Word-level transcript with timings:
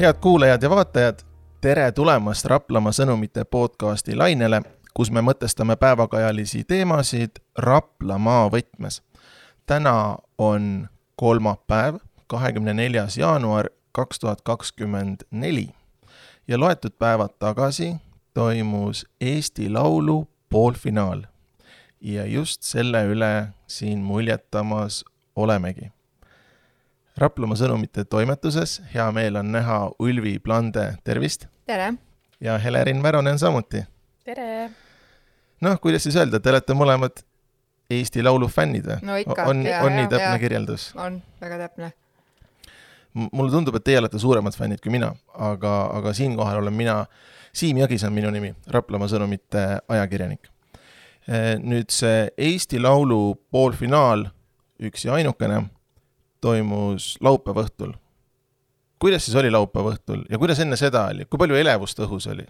head 0.00 0.14
kuulajad 0.20 0.62
ja 0.62 0.70
vaatajad, 0.70 1.18
tere 1.60 1.92
tulemast 1.92 2.44
Raplamaa 2.44 2.92
sõnumite 2.92 3.44
podcasti 3.44 4.16
lainele, 4.16 4.60
kus 4.94 5.08
me 5.10 5.22
mõtestame 5.24 5.76
päevakajalisi 5.80 6.64
teemasid 6.64 7.40
Raplamaa 7.58 8.50
võtmes. 8.52 9.00
täna 9.66 10.16
on 10.38 10.88
kolmapäev, 11.16 11.96
kahekümne 12.26 12.74
neljas 12.74 13.16
jaanuar 13.16 13.70
kaks 13.92 14.18
tuhat 14.18 14.42
kakskümmend 14.42 15.24
neli 15.30 15.68
ja 16.48 16.60
loetud 16.60 16.92
päevad 16.98 17.32
tagasi 17.38 17.96
toimus 18.34 19.06
Eesti 19.20 19.70
Laulu 19.70 20.28
poolfinaal. 20.48 21.22
ja 22.00 22.26
just 22.26 22.62
selle 22.62 23.04
üle 23.04 23.48
siin 23.66 23.98
muljetamas 23.98 25.04
olemegi 25.36 25.95
Raplamaa 27.16 27.56
sõnumite 27.56 28.02
toimetuses, 28.04 28.82
hea 28.92 29.04
meel 29.16 29.38
on 29.40 29.48
näha 29.48 29.76
Ulvi 30.04 30.34
Plande, 30.44 30.82
tervist! 31.04 31.46
tere! 31.64 31.94
ja 32.44 32.58
Helerin 32.60 32.98
Väronen 33.02 33.38
samuti. 33.38 33.80
tere! 34.24 34.68
noh, 35.64 35.78
kuidas 35.80 36.04
siis 36.04 36.18
öelda, 36.20 36.42
te 36.44 36.50
olete 36.52 36.74
mõlemad 36.76 37.22
Eesti 37.90 38.20
Laulu 38.20 38.50
fännid 38.52 38.84
või? 38.90 38.98
no 39.08 39.16
ikka. 39.16 39.46
on, 39.48 39.62
on 39.64 39.96
nii 39.96 40.10
täpne 40.12 40.26
ja. 40.26 40.40
kirjeldus? 40.42 40.90
on, 41.00 41.16
väga 41.40 41.56
täpne. 41.62 41.88
mulle 43.14 43.48
tundub, 43.54 43.78
et 43.80 43.86
teie 43.86 44.02
olete 44.02 44.20
suuremad 44.20 44.58
fännid 44.58 44.82
kui 44.84 44.92
mina, 44.92 45.08
aga, 45.32 45.72
aga 45.96 46.12
siinkohal 46.18 46.60
olen 46.60 46.76
mina, 46.76 46.98
Siim 47.56 47.80
Jagis 47.80 48.04
on 48.04 48.12
minu 48.12 48.28
nimi, 48.34 48.52
Raplamaa 48.68 49.08
sõnumite 49.08 49.64
ajakirjanik. 49.88 50.52
nüüd 51.64 51.88
see 51.88 52.28
Eesti 52.36 52.76
Laulu 52.84 53.38
poolfinaal, 53.48 54.26
üks 54.84 55.08
ja 55.08 55.16
ainukene 55.16 55.62
toimus 56.46 57.14
laupäeva 57.24 57.64
õhtul. 57.66 57.94
kuidas 59.02 59.26
siis 59.26 59.36
oli 59.36 59.50
laupäeva 59.52 59.94
õhtul 59.94 60.24
ja 60.30 60.38
kuidas 60.42 60.60
enne 60.62 60.78
seda 60.80 61.08
oli, 61.12 61.26
kui 61.30 61.40
palju 61.42 61.58
elevust 61.58 62.00
õhus 62.06 62.28
oli? 62.32 62.46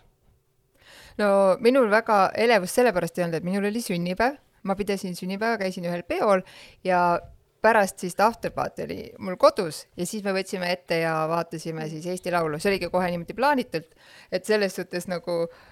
no 1.22 1.30
minul 1.64 1.88
väga 1.92 2.27
elevust 2.47 2.78
sellepärast 2.78 3.19
ei 3.19 3.27
olnud, 3.27 3.41
et 3.41 3.47
minul 3.47 3.70
oli 3.70 3.83
sünnipäev, 3.84 4.36
ma 4.66 4.77
pidasin 4.77 5.16
sünnipäeva, 5.16 5.58
käisin 5.62 5.86
ühel 5.88 6.05
peol 6.08 6.44
ja 6.84 7.20
pärast 7.66 8.03
siis 8.03 8.14
afterparty 8.20 8.84
oli 8.84 8.98
mul 9.19 9.38
kodus 9.41 9.86
ja 9.98 10.06
siis 10.06 10.22
me 10.27 10.34
võtsime 10.36 10.69
ette 10.70 11.00
ja 11.00 11.14
vaatasime 11.31 11.88
siis 11.91 12.06
Eesti 12.12 12.34
Laulu, 12.34 12.60
see 12.60 12.75
oligi 12.75 12.91
kohe 12.92 13.08
niimoodi 13.10 13.34
plaanitult, 13.34 13.88
et 14.31 14.44
selles 14.47 14.77
suhtes 14.77 15.08
nagu 15.10 15.41
äh, 15.47 15.64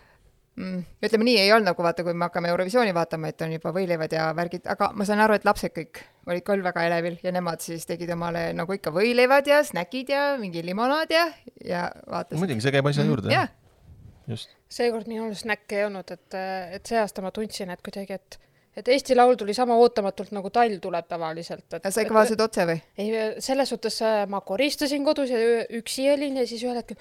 mm, 0.57 0.85
ütleme 1.05 1.27
nii, 1.29 1.37
ei 1.43 1.53
olnud 1.55 1.71
nagu 1.71 1.85
vaata, 1.87 2.05
kui 2.07 2.15
me 2.15 2.29
hakkame 2.29 2.51
Eurovisiooni 2.53 2.95
vaatama, 2.97 3.31
et 3.33 3.45
on 3.47 3.55
juba 3.57 3.73
võileivad 3.75 4.15
ja 4.17 4.29
värgid, 4.37 4.69
aga 4.71 4.91
ma 4.97 5.07
saan 5.09 5.23
aru, 5.25 5.39
et 5.39 5.47
lapsed 5.49 5.75
kõik 5.77 6.03
olid 6.29 6.47
küll 6.47 6.65
väga 6.65 6.87
elevil 6.89 7.19
ja 7.25 7.33
nemad 7.35 7.65
siis 7.65 7.87
tegid 7.89 8.13
omale 8.15 8.47
nagu 8.57 8.77
ikka 8.77 8.93
võileivad 8.95 9.51
ja 9.51 9.61
snäkid 9.67 10.15
ja 10.15 10.25
mingi 10.41 10.65
limonaad 10.67 11.13
ja, 11.15 11.27
ja 11.65 11.89
vaatasid. 12.07 12.41
muidugi, 12.41 12.65
see 12.65 12.75
käib 12.75 12.91
asja 12.91 13.07
juurde 13.07 13.31
mm,. 13.31 13.37
jah. 13.37 14.33
just. 14.35 14.57
seekord 14.73 15.11
minul 15.11 15.35
snäkke 15.39 15.81
ei 15.81 15.89
olnud, 15.89 16.15
et, 16.17 16.41
et 16.79 16.87
see 16.87 17.01
aasta 17.01 17.25
ma 17.25 17.35
tundsin, 17.35 17.73
et 17.75 17.85
kuidagi, 17.85 18.21
et 18.21 18.41
et 18.77 18.89
Eesti 18.89 19.15
Laul 19.15 19.37
tuli 19.39 19.55
sama 19.55 19.77
ootamatult, 19.79 20.33
nagu 20.35 20.51
talv 20.55 20.81
tuleb 20.83 21.07
tavaliselt. 21.09 21.77
sa 21.79 22.03
ikka 22.03 22.17
vaatasid 22.17 22.43
otse 22.43 22.67
või? 22.69 22.81
ei, 22.99 23.15
selles 23.45 23.71
suhtes 23.71 24.01
äh, 24.03 24.25
ma 24.31 24.41
koristasin 24.47 25.05
kodus 25.07 25.31
ja 25.31 25.41
üksi 25.79 26.09
olin 26.13 26.41
ja 26.41 26.47
siis 26.49 26.65
ühel 26.67 26.79
hetkel 26.81 26.99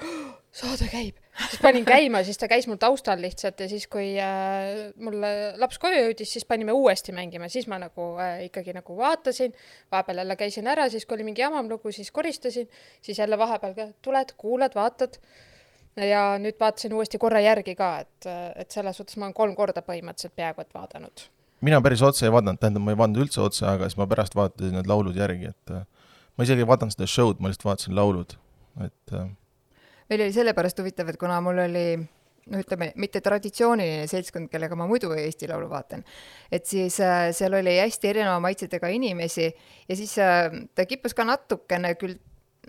saade 0.53 0.87
käib. 0.91 1.17
siis 1.49 1.61
panin 1.61 1.85
käima, 1.85 2.21
siis 2.23 2.37
ta 2.37 2.49
käis 2.51 2.67
mul 2.69 2.77
taustal 2.81 3.21
lihtsalt 3.21 3.63
ja 3.65 3.69
siis, 3.71 3.87
kui 3.91 4.11
äh, 4.21 4.91
mul 5.01 5.17
laps 5.61 5.81
koju 5.81 6.03
jõudis, 6.05 6.35
siis 6.37 6.45
panime 6.49 6.75
uuesti 6.77 7.15
mängima, 7.15 7.49
siis 7.49 7.67
ma 7.71 7.81
nagu 7.81 8.13
äh, 8.21 8.45
ikkagi 8.49 8.75
nagu 8.77 8.97
vaatasin, 8.97 9.55
vahepeal 9.91 10.21
jälle 10.23 10.37
käisin 10.37 10.69
ära, 10.69 10.89
siis 10.93 11.07
kui 11.07 11.17
oli 11.17 11.29
mingi 11.31 11.41
jamam 11.41 11.69
lugu, 11.71 11.91
siis 11.91 12.13
koristasin, 12.13 12.69
siis 13.01 13.19
jälle 13.19 13.37
vahepeal 13.37 13.73
ka 13.77 13.89
tuled, 14.05 14.37
kuulad, 14.37 14.77
vaatad 14.77 15.17
ja 15.97 16.33
nüüd 16.41 16.57
vaatasin 16.61 16.93
uuesti 16.93 17.17
korra 17.21 17.41
järgi 17.41 17.73
ka, 17.77 17.95
et, 18.05 18.33
et 18.61 18.73
selles 18.73 18.97
suhtes 18.97 19.17
ma 19.17 19.29
olen 19.29 19.37
kolm 19.37 19.55
korda 19.57 19.81
põhimõtteliselt 19.85 20.37
peaaegu 20.37 20.61
et 20.61 20.77
vaadanud 20.77 21.31
mina 21.63 21.79
päris 21.83 22.01
otse 22.05 22.27
ei 22.27 22.33
vaadanud, 22.33 22.59
tähendab, 22.61 22.83
ma 22.85 22.93
ei 22.93 22.99
vaadanud 22.99 23.25
üldse 23.25 23.43
otse, 23.43 23.65
aga 23.69 23.87
siis 23.89 23.99
ma 23.99 24.07
pärast 24.09 24.35
vaatasin 24.37 24.75
need 24.77 24.89
laulud 24.89 25.17
järgi, 25.17 25.53
et 25.53 25.75
äh, 25.75 25.85
ma 26.37 26.47
isegi 26.47 26.65
ei 26.65 26.69
vaadanud 26.69 26.95
seda 26.95 27.07
show'd, 27.09 27.39
ma 27.39 27.51
lihtsalt 27.51 27.69
vaatasin 27.69 27.95
laulud, 27.97 28.35
et 28.83 29.15
äh. 29.15 29.29
meil 30.11 30.25
oli 30.25 30.35
sellepärast 30.35 30.83
huvitav, 30.83 31.13
et 31.13 31.19
kuna 31.21 31.39
mul 31.45 31.63
oli 31.65 31.85
noh, 31.97 32.59
ütleme 32.59 32.91
mitte 32.99 33.21
traditsiooniline 33.23 34.07
seltskond, 34.11 34.49
kellega 34.51 34.77
ma 34.79 34.87
muidu 34.89 35.13
Eesti 35.15 35.47
Laulu 35.51 35.69
vaatan, 35.71 36.03
et 36.51 36.67
siis 36.69 36.99
äh, 37.03 37.29
seal 37.35 37.55
oli 37.59 37.77
hästi 37.79 38.11
erineva 38.11 38.39
maitsetega 38.43 38.91
inimesi 38.93 39.47
ja 39.47 39.97
siis 39.99 40.17
äh, 40.21 40.49
ta 40.75 40.87
kippus 40.89 41.15
ka 41.15 41.27
natukene 41.27 41.95
küll 41.99 42.19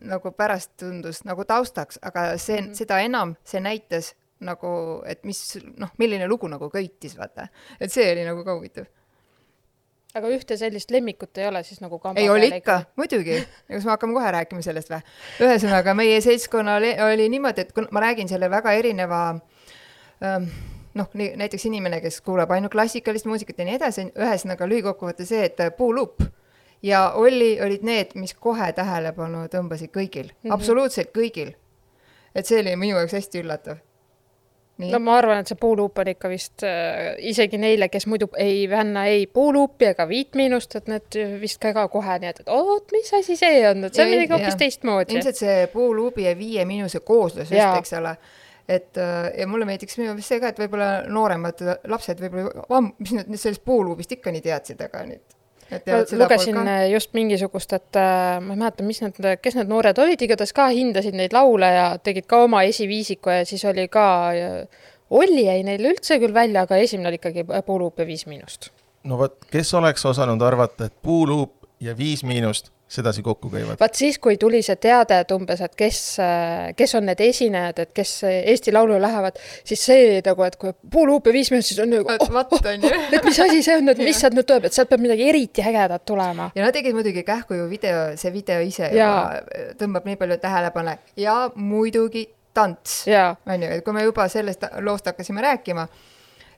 nagu 0.04 0.34
pärast 0.34 0.74
tundus 0.80 1.22
nagu 1.26 1.46
taustaks, 1.46 2.00
aga 2.02 2.34
see 2.36 2.60
mm, 2.60 2.66
-hmm. 2.66 2.74
seda 2.74 2.98
enam 3.00 3.36
see 3.44 3.60
näitas 3.62 4.14
nagu, 4.46 4.74
et 5.08 5.24
mis 5.28 5.40
noh, 5.80 5.92
milline 5.98 6.28
lugu 6.30 6.50
nagu 6.50 6.68
köitis, 6.72 7.16
vaata. 7.18 7.48
et 7.80 7.92
see 7.92 8.10
oli 8.12 8.26
nagu 8.26 8.44
ka 8.44 8.56
huvitav. 8.58 8.90
aga 10.14 10.30
ühte 10.30 10.56
sellist 10.56 10.92
lemmikut 10.94 11.38
ei 11.42 11.48
ole 11.48 11.64
siis 11.66 11.80
nagu 11.82 11.98
kamba 11.98 12.20
ei, 12.20 12.28
oli 12.30 12.50
ikka, 12.56 12.82
muidugi. 13.00 13.40
kas 13.70 13.84
me 13.88 13.94
hakkame 13.94 14.14
kohe 14.18 14.30
rääkima 14.38 14.62
sellest 14.62 14.92
või? 14.92 15.00
ühesõnaga, 15.48 15.96
meie 15.98 16.20
seltskonnal 16.24 16.86
oli 17.08 17.28
niimoodi, 17.32 17.66
et 17.66 17.90
ma 17.90 18.04
räägin 18.06 18.30
selle 18.30 18.50
väga 18.50 18.76
erineva 18.78 19.24
ähm, 20.22 20.48
noh, 20.94 21.10
näiteks 21.14 21.66
inimene, 21.66 22.00
kes 22.04 22.20
kuulab 22.24 22.54
ainult 22.54 22.72
klassikalist 22.72 23.26
muusikat 23.26 23.58
ja 23.58 23.68
nii 23.68 23.76
edasi, 23.80 24.08
ühesõnaga 24.14 24.68
lühikokkuvõte 24.70 25.26
see, 25.28 25.44
et 25.50 25.60
puuluup 25.78 26.22
ja 26.84 27.10
Olli 27.10 27.58
olid 27.62 27.82
need, 27.82 28.14
mis 28.20 28.34
kohe 28.34 28.70
tähelepanu 28.76 29.46
tõmbasid 29.52 29.92
kõigil 29.94 30.28
mm, 30.28 30.36
-hmm. 30.42 30.54
absoluutselt 30.54 31.12
kõigil. 31.16 31.54
et 32.34 32.46
see 32.46 32.60
oli 32.60 32.76
minu 32.76 32.98
jaoks 32.98 33.12
hästi 33.12 33.42
üllatav 33.42 33.78
Nii. 34.74 34.90
no 34.90 34.98
ma 34.98 35.18
arvan, 35.20 35.38
et 35.38 35.50
see 35.50 35.58
puuluup 35.60 36.00
on 36.02 36.08
ikka 36.10 36.28
vist 36.32 36.64
äh, 36.66 37.12
isegi 37.30 37.60
neile, 37.62 37.86
kes 37.92 38.08
muidu 38.10 38.26
ei 38.42 38.64
vänna 38.70 39.04
ei 39.06 39.28
puuluupi 39.30 39.92
ega 39.92 40.08
Viit 40.10 40.34
Miinust, 40.34 40.74
et 40.80 40.90
need 40.90 41.18
vist 41.38 41.60
ka, 41.62 41.70
ka 41.76 41.84
kohe 41.92 42.16
nii, 42.22 42.32
et, 42.34 42.40
oot, 42.50 42.90
mis 42.94 43.12
asi 43.14 43.36
see 43.38 43.60
on, 43.68 43.86
et 43.86 43.94
see 43.94 44.02
on 44.02 44.10
midagi 44.10 44.34
hoopis 44.34 44.58
teistmoodi. 44.58 45.14
ilmselt 45.14 45.38
see 45.38 45.68
puuluubi 45.70 46.26
ja 46.26 46.34
Viie 46.38 46.66
Miinuse 46.66 47.04
kooslus 47.06 47.54
just, 47.54 47.78
eks 47.78 47.94
ole 48.00 48.16
et 48.68 48.98
äh, 48.98 49.30
ja 49.38 49.46
mulle 49.46 49.68
meeldiks 49.68 49.98
minu 50.00 50.10
meelest 50.10 50.32
see 50.32 50.42
ka, 50.42 50.50
et 50.50 50.60
võib-olla 50.64 50.90
nooremad 51.06 51.62
lapsed 51.90 52.22
võib-olla, 52.24 52.82
mis 52.98 53.14
nad 53.14 53.30
sellest 53.36 53.62
puuluubist 53.64 54.16
ikka 54.16 54.32
nii 54.34 54.42
teadsid, 54.44 54.82
aga 54.88 55.06
nüüd 55.06 55.38
lugesin 56.18 56.58
äh, 56.62 56.86
just 56.92 57.12
mingisugust, 57.16 57.72
et 57.76 57.98
äh, 58.00 58.40
ma 58.40 58.54
ei 58.54 58.60
mäleta, 58.60 58.86
mis 58.86 59.00
need, 59.04 59.20
kes 59.42 59.58
need 59.58 59.70
noored 59.70 59.98
olid, 60.02 60.22
igatahes 60.26 60.54
ka 60.56 60.68
hindasid 60.74 61.16
neid 61.18 61.36
laule 61.36 61.70
ja 61.70 61.86
tegid 62.02 62.28
ka 62.30 62.44
oma 62.46 62.64
esiviisiku 62.68 63.34
ja 63.34 63.46
siis 63.48 63.64
oli 63.70 63.88
ka, 63.92 64.06
Olli 65.14 65.44
jäi 65.44 65.60
neil 65.62 65.84
üldse 65.92 66.16
küll 66.18 66.32
välja, 66.34 66.64
aga 66.64 66.78
esimene 66.80 67.10
oli 67.10 67.18
ikkagi 67.20 67.44
Puuluup 67.66 68.00
ja 68.00 68.06
Viis 68.08 68.24
Miinust. 68.26 68.70
no 69.04 69.18
vot, 69.20 69.36
kes 69.50 69.74
oleks 69.74 70.06
osanud 70.08 70.42
arvata, 70.42 70.88
et 70.88 70.96
Puuluup 71.02 71.68
ja 71.80 71.96
Viis 71.96 72.24
Miinust 72.24 72.73
sedasi 72.88 73.22
kokku 73.22 73.50
käivad. 73.50 73.78
vaat 73.80 73.94
siis, 73.94 74.18
kui 74.18 74.36
tuli 74.38 74.60
see 74.62 74.76
teade, 74.76 75.16
et 75.24 75.32
umbes, 75.34 75.60
et 75.64 75.74
kes, 75.76 76.00
kes 76.76 76.94
on 76.98 77.06
need 77.08 77.20
esinejad, 77.24 77.80
et 77.86 77.92
kes 77.96 78.12
Eesti 78.28 78.74
Laulule 78.74 79.00
lähevad, 79.02 79.40
siis 79.64 79.84
see 79.88 80.20
nagu, 80.26 80.44
et 80.44 80.56
kui 80.60 80.74
puuluup 80.92 81.26
ja 81.26 81.34
viis 81.34 81.50
minutit, 81.52 81.70
siis 81.72 81.80
on 81.84 81.90
nagu 81.94 82.04
oh, 82.04 82.28
oh, 82.28 82.54
oh, 82.58 82.94
et 83.16 83.24
mis 83.24 83.40
asi 83.46 83.62
see 83.64 83.78
on, 83.80 83.90
et 83.94 84.04
mis 84.04 84.20
sealt 84.20 84.36
nüüd 84.36 84.48
tuleb, 84.48 84.68
et 84.68 84.76
sealt 84.76 84.92
peab 84.92 85.02
midagi 85.04 85.28
eriti 85.28 85.64
ägedat 85.64 86.04
tulema. 86.06 86.50
ja 86.54 86.66
nad 86.66 86.76
tegid 86.76 86.96
muidugi 86.96 87.24
kähku 87.26 87.58
ju 87.58 87.68
video, 87.70 88.06
see 88.20 88.32
video 88.34 88.60
ise 88.64 88.90
ja. 88.92 89.10
juba 89.10 89.74
tõmbab 89.80 90.08
nii 90.10 90.20
palju 90.20 90.40
tähelepanu 90.44 90.98
ja 91.20 91.38
muidugi 91.56 92.28
tants, 92.54 93.04
on 93.08 93.64
ju, 93.64 93.70
et 93.78 93.84
kui 93.84 93.96
me 93.96 94.04
juba 94.04 94.28
sellest 94.30 94.68
loost 94.84 95.08
hakkasime 95.10 95.42
rääkima 95.42 95.88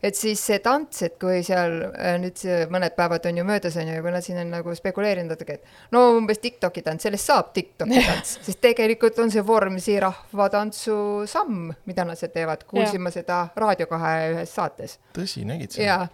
et 0.03 0.17
siis 0.17 0.41
see 0.49 0.59
tants, 0.65 1.03
et 1.07 1.17
kui 1.21 1.43
seal 1.47 1.77
äh, 1.89 2.17
nüüd 2.21 2.37
see 2.41 2.65
mõned 2.73 2.97
päevad 2.97 3.27
on 3.31 3.41
ju 3.41 3.45
möödas, 3.49 3.77
on 3.81 3.89
ju, 3.89 3.97
ja 3.97 4.05
kui 4.05 4.15
nad 4.15 4.25
siin 4.25 4.41
on 4.43 4.53
nagu 4.57 4.75
spekuleerinud 4.77 5.45
et 5.47 5.67
no 5.95 6.03
umbes 6.17 6.41
Tiktoki 6.43 6.83
tants, 6.87 7.07
sellest 7.07 7.31
saab 7.31 7.53
Tiktoki 7.57 8.03
tants, 8.05 8.37
sest 8.47 8.61
tegelikult 8.65 9.19
on 9.23 9.33
see 9.33 9.45
Vormsi 9.47 9.99
rahvatantsu 10.03 10.99
samm, 11.31 11.71
mida 11.89 12.07
nad 12.09 12.21
seal 12.21 12.33
teevad, 12.35 12.67
kuulsin 12.69 13.03
ma 13.03 13.13
seda 13.15 13.47
Raadio 13.57 13.89
kahe 13.91 14.15
ühes 14.35 14.57
saates. 14.59 14.99
tõsi, 15.17 15.47
nägid 15.49 15.77
sa? 15.77 15.85
jaa, 15.87 16.09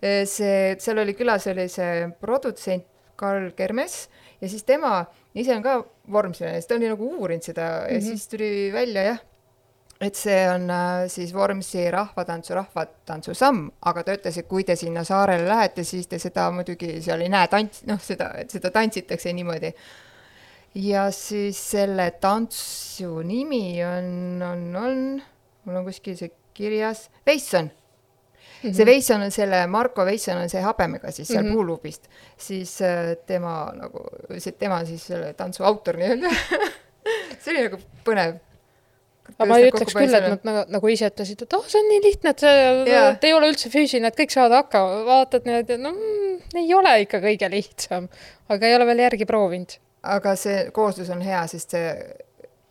äh, 0.00 0.22
see, 0.28 0.74
seal 0.82 1.04
oli 1.04 1.16
külas 1.18 1.48
oli 1.52 1.68
see 1.72 2.08
produtsent 2.20 2.90
Karl 3.16 3.52
Kermes 3.54 4.08
ja 4.40 4.48
siis 4.50 4.64
tema 4.66 5.04
ise 5.38 5.54
on 5.54 5.62
ka 5.62 5.78
vormsilane, 6.12 6.58
siis 6.58 6.70
ta 6.70 6.78
oli 6.78 6.90
nagu 6.90 7.12
uurinud 7.18 7.46
seda 7.46 7.62
mm 7.62 7.86
-hmm. 7.86 7.92
ja 7.92 7.98
mhm. 7.98 8.06
siis 8.08 8.28
tuli 8.28 8.50
välja 8.72 9.02
jah 9.02 9.22
et 10.04 10.18
see 10.18 10.38
on 10.50 10.68
äh, 10.70 11.04
siis 11.12 11.34
Vormsi 11.34 11.86
rahvatantsu, 11.92 12.54
rahvatantsu 12.58 13.34
samm, 13.36 13.68
aga 13.88 14.04
ta 14.04 14.16
ütles, 14.18 14.38
et 14.40 14.48
kui 14.48 14.64
te 14.66 14.76
sinna 14.78 15.04
saarele 15.06 15.46
lähete, 15.48 15.84
siis 15.86 16.08
te 16.10 16.18
seda 16.22 16.48
muidugi 16.54 16.98
seal 17.04 17.24
ei 17.24 17.30
näe 17.32 17.50
tants-, 17.52 17.84
noh, 17.88 18.00
seda, 18.02 18.30
seda 18.50 18.72
tantsitakse 18.74 19.32
niimoodi. 19.32 19.72
ja 20.74 21.06
siis 21.14 21.60
selle 21.70 22.10
tantsu 22.20 23.22
nimi 23.22 23.78
on, 23.86 24.42
on, 24.42 24.66
on, 24.76 25.00
mul 25.64 25.80
on 25.80 25.88
kuskil 25.88 26.18
see 26.18 26.32
kirjas, 26.54 27.08
Veisson 27.26 27.70
Mm 28.64 28.70
-hmm. 28.70 28.76
see 28.76 28.86
Veisson 28.86 29.22
on 29.22 29.30
selle, 29.30 29.66
Marko 29.66 30.04
Veisson 30.04 30.36
on 30.36 30.48
see 30.48 30.60
habemega 30.62 31.10
siis 31.10 31.28
seal 31.28 31.42
mm 31.42 31.48
-hmm. 31.48 31.52
puuluubist, 31.52 32.08
siis 32.36 32.82
äh, 32.82 33.16
tema 33.26 33.72
nagu, 33.74 34.00
see 34.38 34.52
tema 34.52 34.84
siis 34.84 35.06
selle 35.06 35.34
tantsu 35.34 35.64
autor 35.64 35.96
nii-öelda 35.96 36.30
see 37.44 37.52
oli 37.52 37.62
nagu 37.68 37.78
põnev 38.04 38.38
aga 39.32 39.46
ma 39.48 39.58
ei 39.60 39.70
ütleks 39.70 39.96
küll, 39.96 40.16
et 40.16 40.26
nad 40.28 40.44
nagu, 40.46 40.64
nagu 40.76 40.90
ise 40.92 41.08
ütlesid, 41.10 41.44
et 41.46 41.56
oh, 41.56 41.64
see 41.70 41.80
on 41.80 41.88
nii 41.90 42.02
lihtne, 42.04 42.34
et 42.34 42.44
see 42.44 42.58
yeah. 42.90 43.14
ei 43.24 43.36
ole 43.36 43.50
üldse 43.52 43.70
füüsiline, 43.72 44.10
et 44.10 44.18
kõik 44.18 44.34
saavad 44.34 44.58
hakkama, 44.60 45.00
vaatad 45.08 45.48
niimoodi, 45.48 45.78
no 45.80 45.94
mm, 45.94 46.58
ei 46.60 46.74
ole 46.76 46.92
ikka 47.06 47.22
kõige 47.24 47.50
lihtsam, 47.52 48.10
aga 48.52 48.68
ei 48.68 48.76
ole 48.78 48.88
veel 48.90 49.04
järgi 49.06 49.28
proovinud. 49.28 49.78
aga 50.14 50.34
see 50.38 50.68
kooslus 50.76 51.10
on 51.14 51.24
hea, 51.24 51.40
sest 51.50 51.76
see 51.76 51.94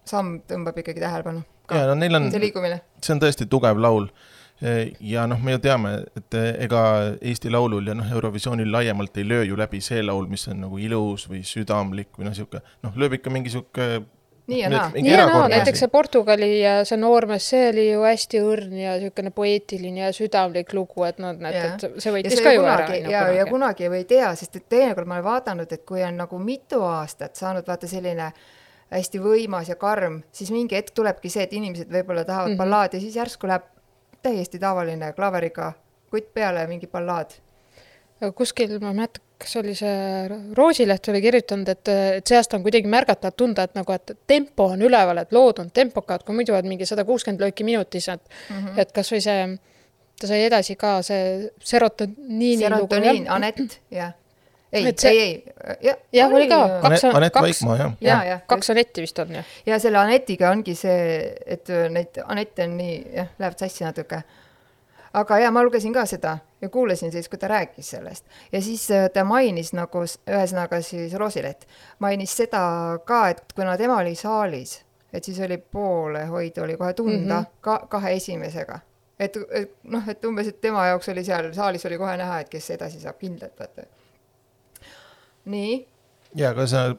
samm 0.10 0.38
tõmbab 0.50 0.78
ikkagi 0.84 1.02
tähelepanu. 1.04 1.44
ja 1.72 1.88
no 1.90 1.98
neil 1.98 2.22
on, 2.22 2.30
see 2.30 3.16
on 3.16 3.24
tõesti 3.24 3.50
tugev 3.50 3.82
laul 3.82 4.10
ja 5.04 5.26
noh, 5.28 5.40
me 5.44 5.56
ju 5.56 5.62
teame, 5.64 5.94
et 6.16 6.36
ega 6.64 6.82
Eesti 7.20 7.52
Laulul 7.52 7.90
ja 7.90 7.96
noh, 7.98 8.08
Eurovisioonil 8.16 8.70
laiemalt 8.72 9.18
ei 9.20 9.26
löö 9.28 9.44
ju 9.44 9.58
läbi 9.60 9.82
see 9.84 10.04
laul, 10.04 10.28
mis 10.32 10.46
on 10.48 10.62
nagu 10.64 10.80
ilus 10.80 11.26
või 11.28 11.42
südamlik 11.48 12.14
või 12.16 12.30
noh, 12.30 12.36
niisugune 12.36 12.62
noh, 12.86 12.94
lööb 13.00 13.18
ikka 13.18 13.34
mingi 13.34 13.52
niisugune 13.52 14.06
nii 14.48 14.60
ja 14.60 14.70
naa. 14.70 14.90
nii 14.94 15.12
ja 15.12 15.26
naa, 15.28 15.48
näiteks 15.52 15.84
see 15.84 15.92
Portugali 15.92 16.50
ja 16.60 16.74
see 16.88 16.98
noormees, 17.00 17.46
see 17.54 17.68
oli 17.70 17.86
ju 17.92 18.02
hästi 18.04 18.42
õrn 18.44 18.74
ja 18.80 18.96
niisugune 19.00 19.32
poeetiline 19.36 20.04
ja 20.06 20.10
südamlik 20.16 20.74
lugu, 20.76 21.06
et 21.08 21.22
noh, 21.24 21.36
näed, 21.40 21.60
et 21.60 21.86
see 22.04 22.16
võitis 22.16 22.42
ka 22.44 22.56
ju 22.56 22.64
kunagi, 22.64 23.00
ära. 23.04 23.14
ja, 23.14 23.22
ja 23.40 23.46
kunagi 23.48 23.88
ei 23.88 23.94
või 23.94 24.04
tea, 24.10 24.34
sest 24.40 24.60
et 24.60 24.68
teinekord 24.70 25.08
ma 25.08 25.20
olen 25.20 25.30
vaadanud, 25.30 25.72
et 25.72 25.86
kui 25.88 26.04
on 26.04 26.20
nagu 26.24 26.42
mitu 26.44 26.82
aastat 26.88 27.40
saanud 27.40 27.68
vaata 27.68 27.88
selline 27.88 28.34
hästi 28.94 29.22
võimas 29.24 29.72
ja 29.72 29.78
karm, 29.80 30.22
siis 30.32 30.52
mingi 30.54 30.76
hetk 30.78 30.94
tulebki 30.94 31.32
see, 31.32 31.48
et 31.48 31.56
inimesed 31.56 31.90
võib-olla 31.92 32.26
tahavad 32.28 32.52
mm 32.52 32.54
-hmm. 32.54 32.66
ballaadi, 32.66 33.00
siis 33.00 33.16
järsku 33.16 33.48
läheb 33.48 33.72
täiesti 34.24 34.60
tavaline 34.60 35.14
klaveriga 35.14 35.74
kutt 36.14 36.34
peale 36.34 36.68
mingi 36.68 36.88
ballaad. 36.88 37.32
Kuskil 38.32 38.78
ma 38.80 38.94
ei 38.94 39.00
mäleta, 39.02 39.22
kas 39.44 39.58
oli 39.60 39.76
see 39.76 40.40
Roosileht 40.56 41.10
oli 41.12 41.22
kirjutanud, 41.22 41.70
et, 41.74 41.92
et 42.20 42.28
see 42.28 42.40
aasta 42.40 42.58
on 42.58 42.64
kuidagi 42.66 42.90
märgata, 42.90 43.34
et 43.34 43.38
tunda, 43.40 43.68
et 43.68 43.76
nagu, 43.78 43.96
et 43.96 44.16
tempo 44.30 44.70
on 44.74 44.82
üleval, 44.88 45.24
et 45.24 45.36
lood 45.36 45.60
on 45.64 45.70
tempokad, 45.74 46.24
kui 46.24 46.36
muidu 46.38 46.56
on 46.56 46.68
mingi 46.70 46.88
sada 46.90 47.06
kuuskümmend 47.08 47.44
lööki 47.44 47.68
minutis, 47.68 48.10
et 48.10 48.24
mm, 48.24 48.58
-hmm. 48.58 48.82
et 48.82 48.92
kasvõi 48.96 49.22
see, 49.24 49.46
ta 50.20 50.32
sai 50.32 50.44
edasi 50.48 50.76
ka 50.80 51.02
see 51.02 51.50
serotoniini. 51.60 52.64
serotoniin, 52.64 53.30
Anett, 53.30 53.80
jah 53.92 54.14
ei, 54.74 54.86
ei, 55.04 55.20
ei, 55.20 55.44
jah. 55.82 55.98
jah, 56.14 56.32
oli 56.34 56.48
ka 56.48 56.80
kaks, 56.82 57.04
Anett 57.04 57.36
Vaikmaa, 57.36 57.78
jah. 57.78 57.92
ja, 58.02 58.24
ja, 58.24 58.40
kaks 58.48 58.70
Anetti 58.70 59.02
vist 59.02 59.20
on, 59.20 59.36
jah. 59.36 59.46
ja 59.66 59.80
selle 59.80 59.98
Anetiga 59.98 60.50
ongi 60.50 60.76
see, 60.76 61.36
et 61.46 61.70
neid 61.90 62.18
Anette 62.26 62.64
on 62.64 62.78
nii, 62.78 62.96
jah, 63.14 63.30
lähevad 63.40 63.60
sassi 63.60 63.86
natuke 63.86 64.24
aga 65.14 65.40
ja 65.40 65.52
ma 65.54 65.64
lugesin 65.64 65.94
ka 65.94 66.06
seda 66.10 66.38
ja 66.64 66.70
kuulasin 66.70 67.12
siis, 67.12 67.30
kui 67.30 67.40
ta 67.40 67.48
rääkis 67.48 67.90
sellest 67.90 68.26
ja 68.52 68.62
siis 68.62 68.92
äh, 68.92 69.10
ta 69.14 69.24
mainis 69.28 69.74
nagu 69.76 70.06
ühesõnaga 70.08 70.80
siis 70.82 71.14
Roosileht 71.20 71.68
mainis 72.00 72.36
seda 72.40 72.64
ka, 73.06 73.28
et 73.34 73.54
kuna 73.56 73.76
tema 73.78 74.00
oli 74.00 74.16
saalis, 74.16 74.78
et 75.14 75.28
siis 75.28 75.42
oli 75.44 75.58
poolehoidu 75.58 76.64
oli 76.64 76.78
kohe 76.80 76.94
tunda 76.94 77.40
mm 77.40 77.46
-hmm. 77.46 77.62
ka 77.62 77.88
kahe 77.90 78.16
esimesega. 78.16 78.80
et, 79.20 79.38
et 79.52 79.76
noh, 79.84 80.10
et 80.10 80.26
umbes, 80.26 80.48
et 80.48 80.62
tema 80.62 80.88
jaoks 80.88 81.10
oli 81.10 81.24
seal 81.24 81.54
saalis 81.54 81.86
oli 81.86 81.98
kohe 81.98 82.18
näha, 82.18 82.40
et 82.40 82.50
kes 82.50 82.70
edasi 82.70 83.00
saab 83.00 83.18
kindlalt 83.20 83.60
vaata. 83.60 83.82
nii. 85.46 85.88
ja, 86.36 86.50
aga 86.50 86.68
see, 86.68 86.96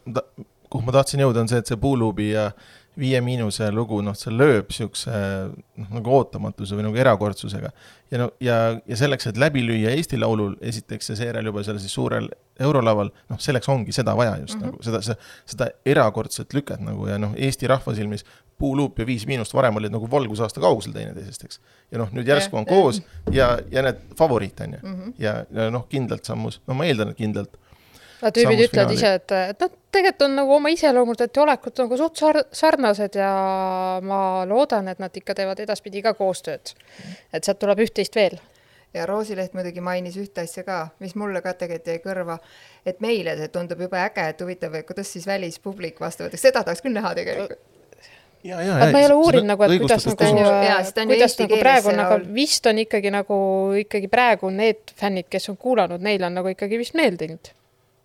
kuhu 0.70 0.84
ma 0.84 0.92
tahtsin 0.92 1.20
jõuda, 1.20 1.40
on 1.40 1.48
see, 1.48 1.58
et 1.58 1.66
see 1.66 1.76
Puuluubi 1.76 2.30
ja 2.30 2.50
Viie 2.98 3.20
Miinuse 3.20 3.70
lugu, 3.74 3.98
noh, 4.06 4.14
see 4.14 4.30
lööb 4.30 4.68
niisuguse 4.70 5.10
noh, 5.10 5.88
nagu 5.96 6.12
ootamatuse 6.14 6.76
või 6.78 6.86
nagu 6.86 7.00
erakordsusega 7.02 7.72
ja 8.12 8.20
no 8.20 8.28
ja, 8.42 8.56
ja 8.86 8.98
selleks, 8.98 9.26
et 9.30 9.38
läbi 9.40 9.64
lüüa 9.66 9.94
Eesti 9.96 10.18
Laulul 10.20 10.54
esiteks 10.62 11.10
ja 11.10 11.16
seejärel 11.18 11.50
juba 11.50 11.64
seal 11.66 11.80
siis 11.82 11.94
suurel 11.96 12.28
eurolaval, 12.62 13.10
noh, 13.32 13.40
selleks 13.42 13.68
ongi 13.72 13.94
seda 13.96 14.14
vaja 14.16 14.36
just 14.38 14.54
mm 14.54 14.60
-hmm. 14.60 14.70
nagu 14.70 14.82
seda, 14.86 15.02
seda, 15.02 15.16
seda 15.50 15.68
erakordset 15.86 16.54
lüket 16.54 16.80
nagu 16.80 17.08
ja 17.08 17.18
noh, 17.18 17.34
Eesti 17.36 17.66
rahva 17.70 17.94
silmis 17.94 18.24
Puuluup 18.58 18.98
ja 18.98 19.06
Viis 19.06 19.26
Miinust 19.26 19.54
varem 19.54 19.76
olid 19.76 19.90
nagu 19.90 20.10
valgusaasta 20.10 20.60
kaugusel 20.60 20.92
teineteisest, 20.92 21.44
eks. 21.44 21.60
ja 21.90 21.98
noh, 21.98 22.12
nüüd 22.14 22.28
järsku 22.28 22.56
on 22.56 22.66
koos 22.66 23.02
ja, 23.32 23.58
ja 23.70 23.82
need 23.82 23.98
favoriit 24.18 24.60
on 24.60 24.72
ju 24.72 24.78
-hmm. 24.78 25.14
ja, 25.18 25.44
ja 25.50 25.70
noh, 25.70 25.88
kindlalt 25.88 26.24
sammus, 26.24 26.60
no 26.66 26.74
ma 26.74 26.86
eeldan, 26.86 27.10
et 27.10 27.16
kindlalt 27.16 27.58
aga 28.24 28.32
tüübid 28.34 28.64
ütlevad 28.68 28.94
ise, 28.94 29.10
et, 29.18 29.34
et 29.52 29.60
noh, 29.60 29.72
tegelikult 29.92 30.24
on 30.26 30.38
nagu 30.38 30.56
oma 30.56 30.72
iseloomult, 30.72 31.24
et 31.26 31.42
olekud 31.44 31.82
nagu 31.82 31.98
suht 32.00 32.22
sar-, 32.22 32.44
sarnased 32.54 33.18
ja 33.20 33.34
ma 34.04 34.20
loodan, 34.48 34.88
et 34.92 35.02
nad 35.02 35.20
ikka 35.20 35.36
teevad 35.36 35.60
edaspidi 35.64 36.02
ka 36.04 36.14
koostööd. 36.18 36.74
et 37.32 37.44
sealt 37.44 37.60
tuleb 37.60 37.84
üht-teist 37.84 38.16
veel. 38.16 38.38
ja 38.94 39.06
Roosileht 39.10 39.54
muidugi 39.58 39.82
mainis 39.84 40.16
ühte 40.20 40.46
asja 40.46 40.64
ka, 40.64 40.80
mis 41.02 41.14
mulle 41.18 41.42
ka 41.42 41.52
tegelikult 41.58 41.92
jäi 41.92 42.00
kõrva, 42.04 42.38
et 42.86 43.00
meile 43.04 43.36
see 43.36 43.52
tundub 43.52 43.80
jube 43.86 44.00
äge, 44.00 44.28
et 44.32 44.40
huvitav, 44.40 44.74
et 44.78 44.86
kuidas 44.86 45.12
siis 45.12 45.26
välispublik 45.26 46.00
vastu 46.00 46.24
võetakse, 46.24 46.48
seda 46.48 46.64
tahaks 46.64 46.84
küll 46.84 46.96
näha 46.96 47.14
tegelikult. 47.18 47.58
Ja, 48.44 48.58
ja, 48.60 48.74
aga 48.76 48.92
ma 48.92 49.00
ei 49.00 49.06
ole 49.08 49.14
uurinud 49.16 49.48
nagu, 49.48 49.64
et 49.64 49.80
kuidas 49.80 50.04
nagu, 50.04 50.18
kuidas 51.08 51.36
nagu 51.40 51.58
praegu 51.62 51.88
on, 51.94 52.00
aga 52.02 52.18
vist 52.36 52.66
on 52.68 52.80
ikkagi 52.82 53.12
nagu 53.12 53.36
ikkagi 53.80 54.10
praegu 54.12 54.50
need 54.52 54.92
fännid, 55.00 55.30
kes 55.32 55.48
on 55.48 55.56
kuulanud, 55.56 56.04
neil 56.04 56.26
on 56.28 56.36
nagu 56.36 56.52
ikkagi 56.52 56.76
vist 56.78 56.92
meeldinud 56.98 57.54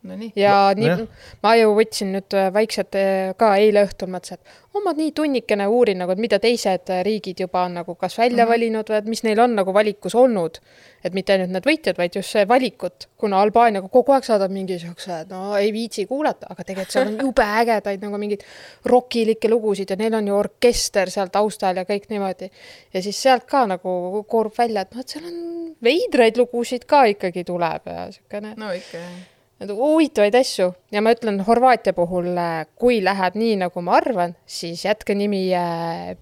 no 0.02 0.16
nii. 0.16 0.32
ja 0.36 0.56
no, 0.78 0.80
nii, 0.80 1.08
ma 1.44 1.54
ju 1.60 1.72
võtsin 1.76 2.14
nüüd 2.16 2.36
äh, 2.38 2.50
vaikselt 2.56 2.96
äh, 2.98 3.32
ka 3.40 3.52
eile 3.60 3.84
õhtul 3.88 4.12
mõtlesin, 4.12 4.40
et 4.40 4.78
oh, 4.78 4.84
ma 4.86 4.94
nii 4.96 5.12
tunnikene 5.16 5.68
uurin 5.68 6.00
nagu, 6.00 6.14
et 6.16 6.22
mida 6.22 6.40
teised 6.42 6.92
äh, 6.94 7.02
riigid 7.06 7.42
juba 7.44 7.66
on 7.68 7.76
nagu 7.82 7.96
kas 8.00 8.16
välja 8.18 8.38
mm 8.38 8.42
-hmm. 8.46 8.54
valinud 8.54 8.92
või 8.92 9.00
et 9.02 9.10
mis 9.12 9.24
neil 9.28 9.40
on 9.44 9.56
nagu 9.60 9.74
valikus 9.74 10.16
olnud. 10.16 10.60
et 11.04 11.14
mitte 11.14 11.32
ainult 11.32 11.52
need 11.52 11.64
võitjad, 11.64 11.96
vaid 11.98 12.16
just 12.16 12.32
see 12.36 12.48
valikut, 12.48 13.08
kuna 13.18 13.40
Albaania 13.42 13.82
kogu 13.82 14.12
aeg 14.12 14.24
saadab 14.24 14.52
mingi 14.52 14.80
siukse, 14.80 15.26
no 15.30 15.56
ei 15.56 15.72
viitsi 15.72 16.06
kuulata, 16.06 16.48
aga 16.50 16.64
tegelikult 16.64 16.92
seal 16.92 17.08
on 17.08 17.18
jube 17.28 17.44
ägedaid 17.44 18.04
nagu 18.04 18.18
mingeid 18.18 18.44
rokilikke 18.86 19.50
lugusid 19.50 19.90
ja 19.90 19.96
neil 19.96 20.14
on 20.14 20.28
ju 20.28 20.36
orkester 20.36 21.10
seal 21.10 21.28
taustal 21.32 21.76
ja 21.76 21.84
kõik 21.84 22.10
niimoodi. 22.10 22.52
ja 22.94 23.02
siis 23.02 23.22
sealt 23.22 23.46
ka 23.46 23.66
nagu 23.66 24.24
koorub 24.28 24.54
välja, 24.58 24.82
et 24.82 24.94
noh, 24.94 25.00
et 25.00 25.08
seal 25.08 25.26
on 25.26 25.76
veidraid 25.84 26.38
lugusid 26.38 26.86
ka 26.86 27.04
ikkagi 27.04 27.44
tuleb 27.44 27.82
ja 27.86 28.12
siukene. 28.12 28.54
no 28.58 28.72
ikka 28.72 28.98
jah 28.98 29.39
huvitavaid 29.68 30.36
asju. 30.36 30.74
Ja 30.92 31.02
ma 31.02 31.14
ütlen 31.16 31.42
Horvaatia 31.48 31.94
puhul, 31.94 32.32
äh, 32.38 32.66
kui 32.76 33.04
läheb 33.04 33.36
nii, 33.36 33.56
nagu 33.66 33.82
ma 33.82 33.98
arvan, 34.00 34.36
siis 34.46 34.86
jätke 34.86 35.16
nimi 35.16 35.50
äh,, 35.56 36.16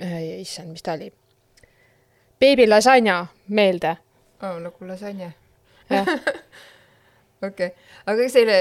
äh, 0.00 0.40
issand, 0.40 0.72
mis 0.72 0.82
ta 0.82 0.96
oli, 0.96 1.12
beebi 2.40 2.66
lasanja 2.68 3.26
meelde. 3.48 3.96
Oh,. 4.42 4.58
nagu 4.62 4.86
lasanja 4.86 5.32
okei 7.42 7.68
okay., 7.70 7.86
aga 8.06 8.16
kas 8.24 8.34
teile 8.34 8.56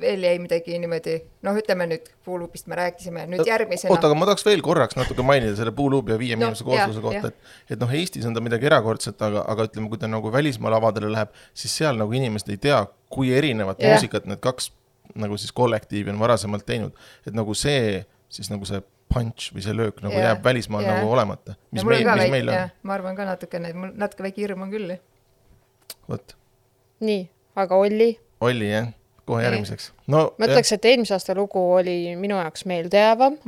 veel 0.00 0.24
jäi 0.26 0.34
midagi 0.40 0.78
niimoodi, 0.80 1.16
noh, 1.46 1.56
ütleme 1.60 1.86
nüüd 1.90 2.06
puuluupist 2.24 2.68
me 2.70 2.78
rääkisime, 2.78 3.26
nüüd 3.30 3.44
järgmisena. 3.48 3.92
oota, 3.92 4.08
aga 4.08 4.18
ma 4.18 4.28
tahaks 4.30 4.46
veel 4.46 4.62
korraks 4.64 4.96
natuke 4.96 5.24
mainida 5.26 5.56
selle 5.58 5.74
puuluubi 5.76 6.14
ja 6.14 6.18
viie 6.20 6.38
no, 6.38 6.46
miinuse 6.46 6.64
koosluse 6.66 7.02
kohta, 7.04 7.32
et 7.32 7.76
et 7.76 7.82
noh, 7.82 7.92
Eestis 7.98 8.28
on 8.28 8.36
ta 8.36 8.44
midagi 8.44 8.68
erakordset, 8.70 9.18
aga, 9.26 9.44
aga 9.52 9.66
ütleme, 9.68 9.90
kui 9.92 10.00
ta 10.00 10.10
nagu 10.10 10.32
välismaa 10.32 10.72
lavadele 10.76 11.12
läheb, 11.12 11.34
siis 11.52 11.74
seal 11.82 12.00
nagu 12.00 12.16
inimesed 12.16 12.54
ei 12.54 12.62
tea, 12.68 12.80
kui 13.12 13.34
erinevat 13.36 13.82
ja. 13.82 13.92
muusikat 13.92 14.28
need 14.30 14.40
kaks 14.44 14.72
nagu 15.18 15.36
siis 15.36 15.52
kollektiivi 15.52 16.12
on 16.14 16.22
varasemalt 16.22 16.64
teinud, 16.66 16.96
et 17.26 17.36
nagu 17.36 17.54
see 17.58 18.00
siis 18.32 18.48
nagu 18.48 18.64
see 18.68 18.80
punch 19.12 19.52
või 19.52 19.64
see 19.64 19.76
löök 19.76 20.00
nagu 20.00 20.16
ja, 20.16 20.30
jääb 20.30 20.44
välismaal 20.44 20.86
ja. 20.86 20.96
nagu 20.96 21.12
olemata. 21.12 21.58
mis 21.70 21.84
meil, 21.84 22.08
mis 22.08 22.32
meil 22.32 22.48
on. 22.48 22.72
ma 22.88 22.96
arvan 22.96 23.18
ka 23.18 23.28
natukene, 23.28 23.74
mul 23.76 23.92
natuke 24.00 24.24
väike 24.24 24.40
hirm 24.46 24.64
on 24.64 24.72
küll. 24.72 24.96
vot. 26.08 26.36
nii 27.04 27.26
aga 27.56 27.76
Olli? 27.76 28.10
Olli 28.40 28.70
jah, 28.70 28.88
kohe 29.26 29.42
järgmiseks. 29.44 29.90
no 30.10 30.22
ma 30.38 30.48
ütleks, 30.48 30.72
et 30.74 30.86
eelmise 30.90 31.14
aasta 31.16 31.34
lugu 31.36 31.60
oli 31.76 32.14
minu 32.18 32.36
jaoks 32.40 32.64
meeldejäävam, 32.70 33.38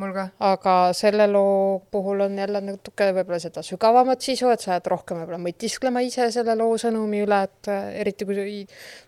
aga 0.51 0.77
selle 0.97 1.27
loo 1.31 1.83
puhul 1.91 2.25
on 2.27 2.39
jälle 2.39 2.61
natuke 2.65 3.11
võib-olla 3.17 3.41
seda 3.43 3.65
sügavamat 3.67 4.25
sisu, 4.25 4.51
et 4.55 4.65
sa 4.65 4.75
jääd 4.77 4.91
rohkem 4.93 5.23
võib-olla 5.23 5.41
mõtisklema 5.43 6.05
ise 6.07 6.31
selle 6.35 6.57
loo 6.59 6.79
sõnumi 6.81 7.25
üle, 7.27 7.43
et 7.49 7.73
äh, 7.73 7.87
eriti 8.05 8.29
kui 8.29 8.59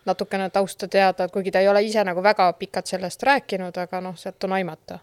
natukene 0.07 0.51
tausta 0.55 0.89
teada, 0.89 1.29
kuigi 1.33 1.55
ta 1.55 1.63
ei 1.63 1.69
ole 1.73 1.85
ise 1.87 2.05
nagu 2.05 2.23
väga 2.23 2.53
pikalt 2.59 2.91
sellest 2.91 3.23
rääkinud, 3.27 3.85
aga 3.87 4.03
noh, 4.09 4.19
sealt 4.19 4.49
on 4.49 4.59
aimata 4.59 5.01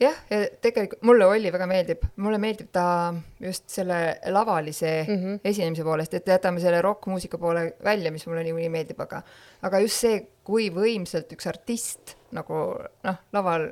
jah, 0.00 0.16
ja 0.30 0.40
tegelikult 0.62 1.02
mulle 1.06 1.26
Olli 1.26 1.52
väga 1.54 1.66
meeldib, 1.70 2.04
mulle 2.16 2.38
meeldib 2.42 2.70
ta 2.74 3.14
just 3.40 3.68
selle 3.70 4.18
lavalise 4.34 4.92
mm 5.08 5.16
-hmm. 5.16 5.40
esinemise 5.44 5.84
poolest, 5.84 6.14
et 6.14 6.28
jätame 6.28 6.60
selle 6.60 6.82
rokkmuusika 6.82 7.38
poole 7.38 7.74
välja, 7.84 8.12
mis 8.12 8.26
mulle 8.26 8.42
niikuinii 8.42 8.68
meeldib, 8.68 9.00
aga 9.00 9.22
aga 9.62 9.80
just 9.80 10.00
see, 10.00 10.26
kui 10.44 10.70
võimsalt 10.70 11.32
üks 11.32 11.46
artist 11.46 12.16
nagu 12.32 12.54
noh, 13.04 13.16
laval 13.32 13.70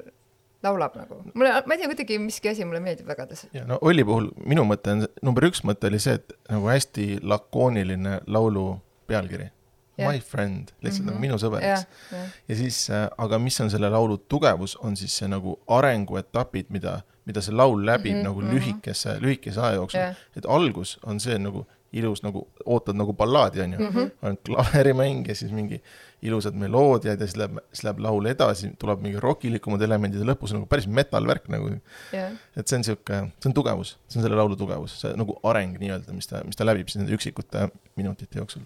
laulab 0.62 0.94
nagu, 0.96 1.18
mulle, 1.34 1.52
ma 1.66 1.74
ei 1.74 1.80
tea, 1.80 1.90
kuidagi 1.90 2.18
miski 2.22 2.52
asi 2.52 2.64
mulle 2.64 2.80
meeldib 2.80 3.06
väga 3.06 3.26
tas. 3.26 3.46
ja 3.52 3.64
no 3.66 3.78
Olli 3.80 4.04
puhul 4.04 4.30
minu 4.46 4.64
mõte 4.68 4.94
on, 4.94 5.06
number 5.22 5.48
üks 5.48 5.64
mõte 5.66 5.90
oli 5.90 5.98
see, 6.02 6.14
et 6.20 6.36
nagu 6.50 6.70
hästi 6.70 7.18
lakooniline 7.22 8.20
laulu 8.26 8.76
pealkiri. 9.10 9.50
My 9.98 10.20
friend, 10.20 10.72
lihtsalt 10.80 11.04
mm 11.04 11.08
-hmm. 11.08 11.12
nagu 11.12 11.18
mhm. 11.18 11.20
minu 11.20 11.38
sõber, 11.38 11.58
eks 11.58 11.66
yeah,. 11.66 11.86
Yeah. 12.12 12.28
ja 12.48 12.56
siis, 12.56 12.90
äh, 12.90 13.08
aga 13.18 13.38
mis 13.38 13.60
on 13.60 13.70
selle 13.70 13.90
laulu 13.90 14.16
tugevus, 14.18 14.76
on 14.76 14.96
siis 14.96 15.16
see 15.16 15.28
nagu 15.28 15.58
arenguetapid, 15.68 16.66
mida, 16.70 17.00
mida 17.24 17.40
see 17.40 17.54
laul 17.54 17.86
läbib 17.86 18.12
mm 18.12 18.18
-hmm. 18.18 18.24
nagu 18.24 18.40
mhm. 18.40 18.50
lühikese, 18.54 19.20
lühikese 19.20 19.60
aja 19.60 19.74
jooksul 19.74 20.00
yeah.. 20.00 20.16
et 20.36 20.46
algus 20.46 20.98
on 21.02 21.20
see 21.20 21.38
nagu 21.38 21.66
ilus 21.92 22.22
nagu, 22.24 22.46
ootad 22.64 22.96
nagu 22.96 23.12
ballaadi, 23.12 23.60
on 23.60 23.72
ju 23.72 23.78
mm, 23.78 23.88
-hmm. 23.88 24.10
on 24.22 24.38
klaverimäng 24.46 25.28
ja 25.28 25.34
siis 25.34 25.52
mingi 25.52 25.82
ilusad 26.22 26.54
meloodiad 26.54 27.20
ja 27.20 27.26
siis 27.26 27.36
läheb, 27.36 27.58
siis 27.72 27.84
läheb 27.84 27.98
laul 27.98 28.26
edasi, 28.26 28.70
tuleb 28.78 29.02
mingi 29.02 29.20
rokilikumad 29.20 29.82
elemendid 29.82 30.20
ja 30.20 30.26
lõpus 30.26 30.54
on 30.54 30.60
nagu 30.60 30.66
päris 30.66 30.86
metal 30.86 31.26
värk 31.26 31.48
nagu. 31.48 31.70
jah, 32.12 32.32
et 32.56 32.68
see 32.68 32.78
on 32.78 32.84
sihuke, 32.84 33.18
see 33.40 33.50
on 33.50 33.54
tugevus, 33.54 33.96
see 34.08 34.20
on 34.20 34.28
selle 34.28 34.36
laulu 34.36 34.56
tugevus, 34.56 35.00
see 35.00 35.12
nagu 35.16 35.36
areng 35.42 35.76
nii-öelda, 35.78 36.12
mis 36.16 36.26
ta, 36.26 36.44
mis 36.46 36.56
ta 36.56 36.64
läbib 36.64 36.88
siis 36.88 37.02
nende 37.02 37.16
üksikute 37.18 37.68
minutite 37.96 38.38
jooksul. 38.38 38.64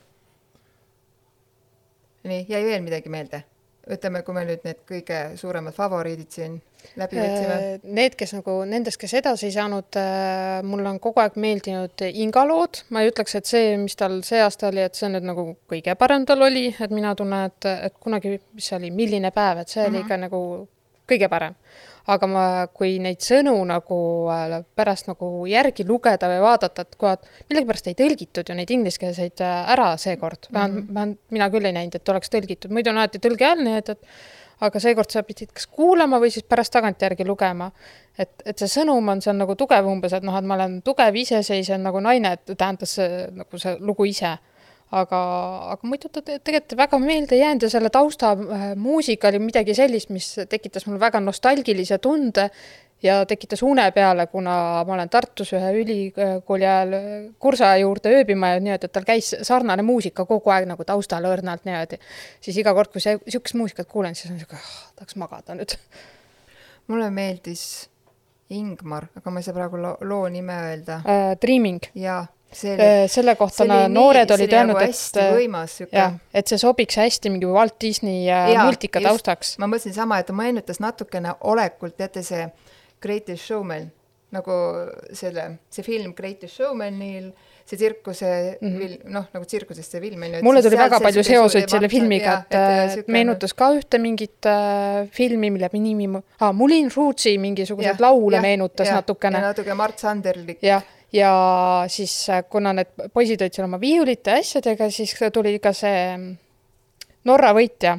nii, 2.26 2.46
jäi 2.48 2.64
veel 2.64 2.82
midagi 2.86 3.12
meelde? 3.12 3.44
ütleme, 3.86 4.22
kui 4.26 4.34
me 4.34 4.42
nüüd 4.42 4.64
need 4.66 4.80
kõige 4.88 5.18
suuremad 5.38 5.74
favoriidid 5.74 6.32
siin 6.34 6.56
läbi 6.98 7.18
võtsime. 7.20 7.58
Need, 7.96 8.16
kes 8.18 8.32
nagu 8.34 8.56
nendest, 8.66 8.98
kes 8.98 9.14
edasi 9.20 9.46
ei 9.46 9.54
saanud, 9.54 9.98
mulle 10.66 10.90
on 10.90 10.98
kogu 11.02 11.22
aeg 11.22 11.36
meeldinud 11.42 12.02
Inga 12.08 12.42
lood, 12.48 12.82
ma 12.90 13.02
ei 13.02 13.12
ütleks, 13.12 13.36
et 13.38 13.46
see, 13.46 13.76
mis 13.78 13.94
tal 13.98 14.18
see 14.26 14.42
aasta 14.42 14.72
oli, 14.72 14.82
et 14.82 14.98
see 14.98 15.10
nüüd 15.12 15.26
nagu 15.28 15.48
kõige 15.70 15.94
parem 15.98 16.26
tal 16.26 16.42
oli, 16.48 16.68
et 16.74 16.94
mina 16.94 17.14
tunnen, 17.18 17.50
et, 17.50 17.68
et 17.88 17.98
kunagi, 18.02 18.40
mis 18.58 18.70
see 18.70 18.78
oli, 18.80 18.90
Milline 18.94 19.30
päev, 19.34 19.62
et 19.62 19.70
see 19.70 19.82
mm 19.82 19.86
-hmm. 19.86 19.94
oli 19.94 20.04
ikka 20.04 20.20
nagu 20.24 20.40
kõige 21.06 21.30
parem. 21.30 21.54
Aga 22.12 22.28
ma, 22.30 22.44
kui 22.74 22.96
neid 23.02 23.24
sõnu 23.24 23.56
nagu 23.66 23.98
äh, 24.30 24.56
pärast 24.78 25.10
nagu 25.10 25.30
järgi 25.50 25.86
lugeda 25.88 26.30
või 26.30 26.40
vaadata, 26.44 26.86
et 26.86 26.96
kurat, 27.00 27.28
millegipärast 27.50 27.90
ei 27.90 27.98
tõlgitud 27.98 28.48
ju 28.48 28.56
neid 28.58 28.70
ingliskeelseid 28.70 29.42
äh, 29.44 29.74
ära 29.74 29.92
seekord, 30.00 30.50
vähemalt 30.52 30.88
mm 30.88 30.96
-hmm., 30.96 31.18
mina 31.34 31.50
küll 31.50 31.66
ei 31.66 31.76
näinud, 31.76 31.94
et 31.94 32.14
oleks 32.14 32.30
tõlgitud, 32.32 32.70
muidu 32.70 32.90
on 32.90 33.02
alati 33.02 33.22
tõlge 33.22 33.50
all, 33.50 33.64
nii 33.64 33.78
et, 33.82 33.94
et 33.96 34.64
aga 34.64 34.80
seekord 34.80 35.12
sa 35.12 35.22
pidid 35.26 35.52
kas 35.52 35.66
kuulama 35.68 36.20
või 36.22 36.30
siis 36.32 36.46
pärast 36.48 36.72
tagantjärgi 36.72 37.26
lugema. 37.26 37.70
et, 38.18 38.42
et 38.46 38.58
see 38.58 38.68
sõnum 38.78 39.08
on 39.12 39.20
seal 39.20 39.36
nagu 39.36 39.54
tugev 39.54 39.86
umbes, 39.86 40.12
et 40.16 40.24
noh, 40.24 40.36
et 40.38 40.44
ma 40.44 40.54
olen 40.54 40.80
tugev 40.82 41.16
iseseisev 41.16 41.80
nagu 41.82 42.00
naine, 42.00 42.32
et 42.32 42.56
tähendas 42.56 42.96
see 42.96 43.26
nagu 43.32 43.58
see 43.58 43.76
lugu 43.80 44.04
ise. 44.08 44.36
aga, 44.94 45.20
aga 45.74 45.88
muidu 45.88 46.08
ta 46.12 46.22
te- 46.22 46.38
tegelikult 46.38 46.76
väga 46.78 46.98
meelde 47.02 47.36
jäänud 47.36 47.66
ja 47.66 47.70
selle 47.70 47.90
tausta 47.90 48.32
äh, 48.32 48.66
muusika 48.76 49.28
oli 49.28 49.40
midagi 49.42 49.74
sellist, 49.74 50.10
mis 50.14 50.34
tekitas 50.48 50.86
mul 50.86 51.00
väga 51.00 51.20
nostalgilise 51.20 51.98
tunde 51.98 52.50
ja 53.02 53.24
tekitas 53.26 53.62
une 53.62 53.90
peale, 53.92 54.26
kuna 54.26 54.84
ma 54.86 54.94
olen 54.94 55.10
Tartus 55.10 55.52
ühe 55.52 55.72
ülikooli 55.80 56.64
ajal 56.66 56.94
äh, 56.96 57.16
kursaja 57.38 57.80
juurde 57.82 58.14
ööbima 58.20 58.54
ja 58.54 58.78
et 58.78 58.86
tal 58.92 59.04
käis 59.08 59.34
sarnane 59.42 59.82
muusika 59.82 60.24
kogu 60.24 60.50
aeg 60.54 60.68
nagu 60.70 60.84
taustal 60.84 61.26
õrnalt 61.28 61.66
niimoodi. 61.66 61.98
siis 62.40 62.56
iga 62.56 62.74
kord, 62.74 62.92
kui 62.92 63.00
see, 63.00 63.18
niisugust 63.24 63.58
muusikat 63.58 63.90
kuulen, 63.90 64.14
siis 64.14 64.30
on 64.30 64.38
niisugune, 64.38 64.62
tahaks 64.96 65.16
magada 65.16 65.58
nüüd. 65.58 65.76
mulle 66.88 67.10
meeldis 67.10 67.88
Ingmar, 68.50 69.08
aga 69.18 69.30
ma 69.34 69.40
ei 69.40 69.42
saa 69.42 69.54
praegu 69.56 69.78
loo, 69.82 69.96
loo 70.06 70.28
nime 70.30 70.54
öelda. 70.68 71.00
Uh, 71.02 71.32
Dreaming, 71.42 71.82
jaa, 71.98 72.20
oli, 72.52 73.08
selle 73.08 73.34
kohta 73.36 73.64
oli 73.64 73.78
noored 73.92 74.28
nii- 74.30 74.34
olid 74.38 74.52
öelnud, 74.52 74.74
nagu 74.74 74.84
et 74.84 74.92
hästi 74.94 75.26
võimas 75.36 75.74
jah, 75.92 76.14
et 76.34 76.46
see 76.48 76.58
sobiks 76.58 76.96
hästi 76.96 77.30
mingi 77.30 77.46
Walt 77.50 77.76
Disney 77.80 78.28
äh, 78.30 78.52
Jaa, 78.54 78.64
multika 78.64 79.00
just. 79.02 79.08
taustaks. 79.10 79.58
ma 79.58 79.66
mõtlesin 79.66 79.94
sama, 79.96 80.18
et 80.22 80.26
ta 80.26 80.32
meenutas 80.36 80.80
natukene 80.80 81.34
olekult, 81.40 81.96
teate 81.96 82.22
see 82.22 82.46
Greatest 83.02 83.44
Showman, 83.44 83.90
nagu 84.32 84.52
selle, 85.12 85.58
see 85.70 85.84
film 85.84 86.14
Greatest 86.16 86.56
Showmanil, 86.56 87.28
see 87.66 87.76
tsirkuse 87.76 88.58
mm 88.60 88.72
-hmm., 88.78 88.98
noh, 89.10 89.24
nagu 89.34 89.44
tsirkusest 89.44 89.90
see 89.90 90.00
film 90.00 90.22
on 90.22 90.34
ju. 90.34 90.42
Mulle 90.42 90.62
tuli 90.62 90.76
väga 90.78 91.00
palju 91.00 91.22
seoseid 91.24 91.68
selle 91.68 91.88
filmiga, 91.88 92.42
et 92.50 92.54
äh, 92.56 93.04
meenutas 93.08 93.54
ka 93.54 93.72
ühte 93.74 93.98
mingit 93.98 94.46
äh, 94.46 95.08
filmi, 95.10 95.50
mille 95.50 95.68
nimi 95.72 96.06
mu- 96.08 96.22
ah,, 96.40 96.52
Moulin 96.52 96.90
Rouge'i 96.96 97.38
mingisuguseid 97.38 98.00
laule 98.00 98.40
meenutas 98.40 98.88
natukene. 98.90 99.40
natuke 99.40 99.74
Mart 99.74 99.98
Sanderlik. 99.98 100.58
jah, 100.62 100.82
ja 101.16 101.32
siis 101.92 102.14
äh, 102.30 102.42
kuna 102.50 102.72
need 102.76 102.92
poisid 103.14 103.40
olid 103.42 103.56
seal 103.56 103.66
oma 103.68 103.80
viiulite 103.80 104.36
ja 104.36 104.42
asjadega, 104.44 104.90
siis 104.94 105.14
tuli 105.32 105.56
ka 105.62 105.72
see 105.76 106.02
mm, 106.16 106.34
Norra 107.26 107.50
võitja 107.56 107.96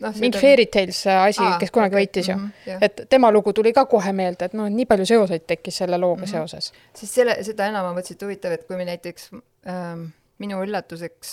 noh, 0.00 0.16
mingi 0.20 0.38
Fairy 0.40 0.66
Tales 0.72 1.00
asi, 1.06 1.42
Aa, 1.44 1.58
kes 1.60 1.72
kunagi 1.72 1.94
okei, 1.96 2.04
võitis 2.06 2.28
ju 2.30 2.36
mhm, 2.36 2.50
jah.. 2.68 2.82
et 2.84 3.04
tema 3.12 3.30
lugu 3.32 3.52
tuli 3.56 3.72
ka 3.76 3.84
kohe 3.90 4.12
meelde, 4.16 4.48
et 4.50 4.56
noh, 4.58 4.68
nii 4.72 4.86
palju 4.90 5.06
seoseid 5.08 5.46
tekkis 5.48 5.80
selle 5.82 5.98
looga 6.00 6.26
Mhm. 6.26 6.32
seoses. 6.34 6.72
siis 6.96 7.14
selle, 7.14 7.38
seda 7.44 7.68
enam 7.72 7.86
ma 7.88 7.94
mõtlesin, 7.96 8.18
et 8.18 8.26
huvitav, 8.26 8.52
et 8.56 8.66
kui 8.68 8.76
me 8.76 8.84
näiteks 8.88 9.30
ähm, 9.68 10.06
minu 10.42 10.60
üllatuseks, 10.64 11.32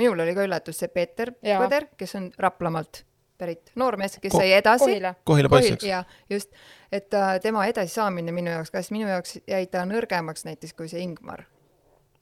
minul 0.00 0.20
oli 0.24 0.34
ka 0.34 0.44
üllatus 0.46 0.78
see 0.82 0.88
Peeter. 0.88 1.32
Põder, 1.42 1.86
kes 1.98 2.14
on 2.18 2.30
Raplamaalt 2.38 3.02
pärit 3.38 3.72
noormees, 3.76 4.18
kes 4.20 4.32
Ko- 4.32 4.42
sai 4.42 4.52
edasi. 4.52 4.84
Kohila. 4.84 5.14
Kohila 5.24 5.48
poiss, 5.48 5.70
eks? 5.74 5.84
jaa, 5.88 6.02
just, 6.30 6.52
et 6.92 7.14
äh, 7.14 7.40
tema 7.42 7.64
edasisaamine 7.66 8.32
minu 8.32 8.50
jaoks, 8.50 8.70
kas 8.70 8.90
minu 8.94 9.08
jaoks 9.08 9.38
jäi 9.48 9.66
ta 9.72 9.84
nõrgemaks 9.88 10.46
näiteks 10.48 10.76
kui 10.78 10.88
see 10.88 11.02
Ingmar. 11.02 11.44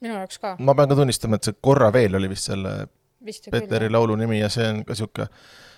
minu 0.00 0.14
jaoks 0.16 0.38
ka, 0.40 0.54
ma 0.58 0.74
pean 0.74 0.88
ka 0.88 0.96
tunnistama, 0.96 1.36
et 1.36 1.48
see 1.48 1.58
Korra 1.60 1.90
veel 1.92 2.16
oli 2.16 2.30
vist 2.32 2.48
selle 2.48 2.74
vist 3.24 3.50
Peteri 3.52 3.86
küll. 3.88 3.96
laulu 3.98 4.16
nimi 4.16 4.40
ja 4.40 4.48
see 4.52 4.68
on 4.68 4.84
ka 4.88 4.96
sihuke, 4.96 5.26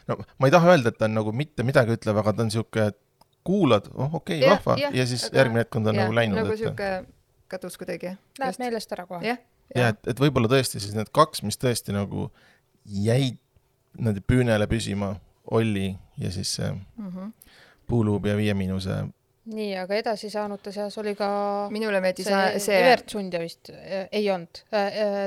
no 0.08 0.18
ma 0.38 0.46
ei 0.50 0.54
taha 0.54 0.76
öelda, 0.76 0.92
et 0.92 0.98
ta 1.00 1.08
on 1.10 1.16
nagu 1.18 1.32
mitte 1.34 1.66
midagi 1.66 1.96
ütlev, 1.96 2.20
aga 2.22 2.36
ta 2.36 2.46
on 2.46 2.52
sihuke, 2.54 2.86
et 2.92 3.00
kuulad, 3.42 3.88
oh 3.94 4.20
okei 4.20 4.38
okay,, 4.44 4.50
vahva 4.52 4.78
ja 4.94 5.06
siis 5.06 5.26
aga- 5.26 5.42
järgmine 5.42 5.64
hetk 5.64 5.80
on 5.80 5.88
ta 5.88 5.96
nagu 5.96 6.14
läinud, 6.14 6.38
nagu 6.38 6.56
sihuke 6.56 6.92
kadus 7.52 7.74
kuidagi. 7.80 8.14
Läheb 8.40 8.62
meelest 8.62 8.94
ära 8.94 9.06
kohe. 9.06 9.26
jah, 9.26 9.40
ja 9.74 9.90
et, 9.92 10.06
et 10.14 10.20
võib-olla 10.22 10.48
tõesti 10.52 10.80
siis 10.80 10.94
need 10.96 11.10
kaks, 11.12 11.42
mis 11.42 11.58
tõesti 11.60 11.94
nagu 11.96 12.30
jäid 12.84 13.41
nende 13.98 14.22
püünele 14.24 14.68
püsima, 14.70 15.14
Olli 15.52 15.90
ja 16.18 16.30
siis 16.30 16.54
see 16.54 16.70
mm 16.70 17.08
-hmm. 17.08 17.32
Puuluubi 17.86 18.28
ja 18.28 18.36
Viie 18.36 18.54
Miinuse. 18.54 19.04
nii, 19.44 19.76
aga 19.76 19.94
edasisaanute 19.94 20.72
seas 20.72 20.98
oli 20.98 21.14
ka 21.14 21.68
minule 21.70 22.00
meeldis 22.00 22.26
see, 22.26 22.58
see. 22.58 22.78
Evert 22.78 23.08
Sundja 23.08 23.40
vist 23.40 23.70
äh, 23.70 24.08
ei 24.12 24.30
olnud. 24.30 24.62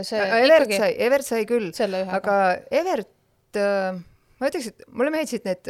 see 0.02 0.20
Evert 0.20 0.72
sai, 0.72 0.96
Evert 0.98 1.26
sai 1.26 1.46
küll, 1.46 1.72
aga 2.08 2.58
Evert 2.72 3.60
ma 4.40 4.48
ütleks, 4.48 4.68
et 4.68 4.84
mulle 4.92 5.12
meeldisid 5.12 5.44
need 5.46 5.68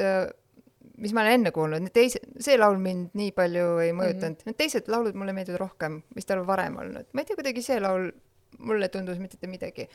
mis 1.02 1.14
ma 1.14 1.24
olen 1.24 1.40
enne 1.40 1.52
kuulnud, 1.56 1.84
need 1.84 1.96
teised, 1.96 2.28
see 2.44 2.58
laul 2.60 2.78
mind 2.82 3.16
nii 3.18 3.32
palju 3.36 3.66
ei 3.84 3.92
mõjutanud 3.96 4.38
mm, 4.38 4.42
-hmm. 4.42 4.52
need 4.52 4.60
teised 4.60 4.92
laulud 4.92 5.18
mulle 5.20 5.34
meeldivad 5.36 5.60
rohkem, 5.60 6.00
mis 6.16 6.28
tal 6.30 6.46
varem 6.48 6.78
olnud, 6.84 7.10
ma 7.12 7.24
ei 7.24 7.28
tea, 7.28 7.40
kuidagi 7.40 7.64
see 7.66 7.80
laul 7.84 8.12
mulle 8.60 8.90
tundus 8.90 9.20
mitte 9.20 9.48
midagi. 9.52 9.90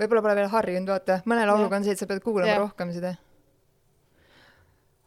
Võib-olla 0.00 0.22
pole 0.22 0.34
veel 0.34 0.48
harjunud, 0.48 0.88
vaata, 0.88 1.20
mõne 1.26 1.44
lauluga 1.46 1.76
on 1.76 1.84
see, 1.84 1.92
et 1.92 1.98
sa 1.98 2.06
pead 2.06 2.22
kuulama 2.24 2.48
Jah. 2.52 2.58
rohkem 2.64 2.92
seda. 2.92 3.14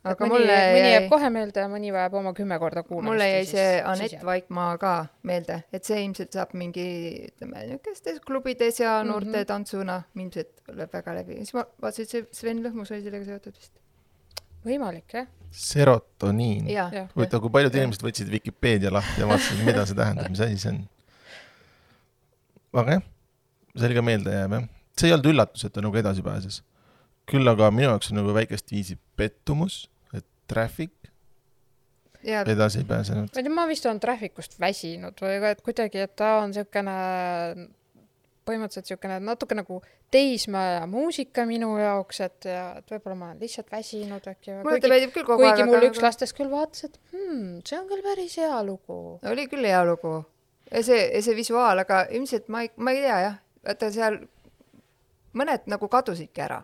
aga 0.05 0.13
aga 0.13 0.25
mõni, 0.29 0.33
mulle 0.35 0.57
mõni 0.75 0.89
jääb 0.93 1.07
kohe 1.09 1.29
meelde 1.33 1.59
ja 1.63 1.69
mõni 1.71 1.91
vajab 1.93 2.13
oma 2.19 2.33
kümme 2.37 2.59
korda 2.61 2.83
kuulamist. 2.85 3.09
mulle 3.09 3.29
jäi 3.29 3.45
see 3.49 3.69
Anett. 3.81 4.19
Vaikmaa 4.25 4.77
ka 4.77 4.91
meelde, 5.23 5.63
et 5.73 5.83
see 5.83 6.03
ilmselt 6.05 6.31
saab 6.37 6.53
mingi, 6.53 6.85
ütleme, 7.31 7.63
niisugustes 7.71 8.19
klubides 8.25 8.79
ja 8.79 8.99
Mhm. 9.01 9.07
noorte 9.09 9.27
mm 9.31 9.33
-hmm. 9.33 9.45
tantsuna 9.45 10.03
ilmselt 10.15 10.61
lööb 10.67 10.93
väga 10.93 11.15
läbi. 11.15 11.35
siis 11.41 11.53
ma 11.53 11.65
vaatasin, 11.81 12.03
et 12.03 12.09
see 12.09 12.25
Sven 12.31 12.61
Lõhmus 12.63 12.91
oli 12.93 13.01
sellega 13.03 13.25
seotud 13.25 13.53
vist. 13.57 13.73
võimalik 14.65 15.13
jah, 15.13 15.27
serotoniin. 15.51 16.65
huvitav, 17.15 17.41
kui 17.41 17.49
paljud 17.49 17.75
inimesed 17.75 18.01
võtsid 18.03 18.29
Vikipeedia 18.31 18.91
lahti 18.93 19.21
ja 19.21 19.27
vaatasid, 19.27 19.65
mida 19.65 19.85
see 19.85 19.95
tähendab, 19.95 20.29
mis 20.29 20.39
asi 20.39 20.57
see 20.57 20.69
on. 20.71 20.87
aga 22.73 22.91
jah, 22.91 23.01
see 23.75 23.89
oli 23.89 23.97
ka 23.99 24.05
meeldejääv 24.05 24.57
jah. 24.57 24.69
see 24.97 25.09
ei 25.09 25.17
olnud 25.17 25.31
üllatus, 25.33 25.65
et 25.67 25.75
ta 25.75 25.83
nagu 25.83 26.01
edasi 26.01 26.25
pääses. 26.25 26.61
küll 27.31 27.47
aga 27.49 27.71
minu 27.73 27.89
jaoks 27.89 28.11
on 28.11 28.21
nagu 28.21 28.33
väikest 28.35 28.71
viisi 28.71 28.99
pettumus, 29.17 29.85
et 30.13 30.25
Traffic 30.47 30.93
ja 32.25 32.41
edasi 32.41 32.83
ei 32.83 32.89
pääsenud. 32.89 33.29
ma 33.33 33.39
ei 33.39 33.43
tea, 33.43 33.53
ma 33.53 33.67
vist 33.67 33.85
olen 33.85 33.99
Trafficust 33.99 34.59
väsinud 34.59 35.21
või 35.21 35.39
et 35.51 35.61
kuidagi, 35.65 36.05
et 36.05 36.15
ta 36.15 36.37
on 36.41 36.53
niisugune 36.53 36.95
põhimõtteliselt 38.45 38.85
niisugune 38.85 39.19
natuke 39.25 39.57
nagu 39.57 39.79
teismeaja 40.13 40.85
muusika 40.89 41.45
minu 41.49 41.71
jaoks, 41.79 42.21
et, 42.25 42.47
et 42.49 42.93
võib-olla 42.93 43.17
ma 43.17 43.29
olen 43.31 43.41
lihtsalt 43.41 43.71
väsinud 43.73 44.29
äkki. 44.31 44.59
mulle 44.61 44.81
ta 44.81 44.91
meeldib 44.91 45.15
küll 45.15 45.27
kogu 45.27 45.41
kuigi 45.41 45.53
aeg, 45.53 45.69
mul 45.69 45.79
aga 45.79 45.89
üks 45.91 46.03
lastest 46.03 46.37
küll 46.37 46.51
vaatas, 46.51 46.85
et 46.89 46.99
hmm, 47.13 47.61
see 47.65 47.79
on 47.79 47.89
küll 47.89 48.05
päris 48.05 48.37
hea 48.41 48.61
lugu. 48.67 48.99
oli 49.31 49.47
küll 49.51 49.69
hea 49.69 49.81
lugu. 49.87 50.17
ja 50.71 50.83
see, 50.85 51.01
ja 51.09 51.23
see 51.25 51.37
visuaal, 51.37 51.81
aga 51.85 52.05
ilmselt 52.13 52.49
ma 52.53 52.65
ei, 52.65 52.71
ma 52.77 52.93
ei 52.95 53.03
tea 53.05 53.19
jah, 53.27 53.41
vaata 53.65 53.91
seal 53.91 54.19
mõned 55.35 55.67
nagu 55.71 55.89
kadusidki 55.91 56.41
ära, 56.45 56.61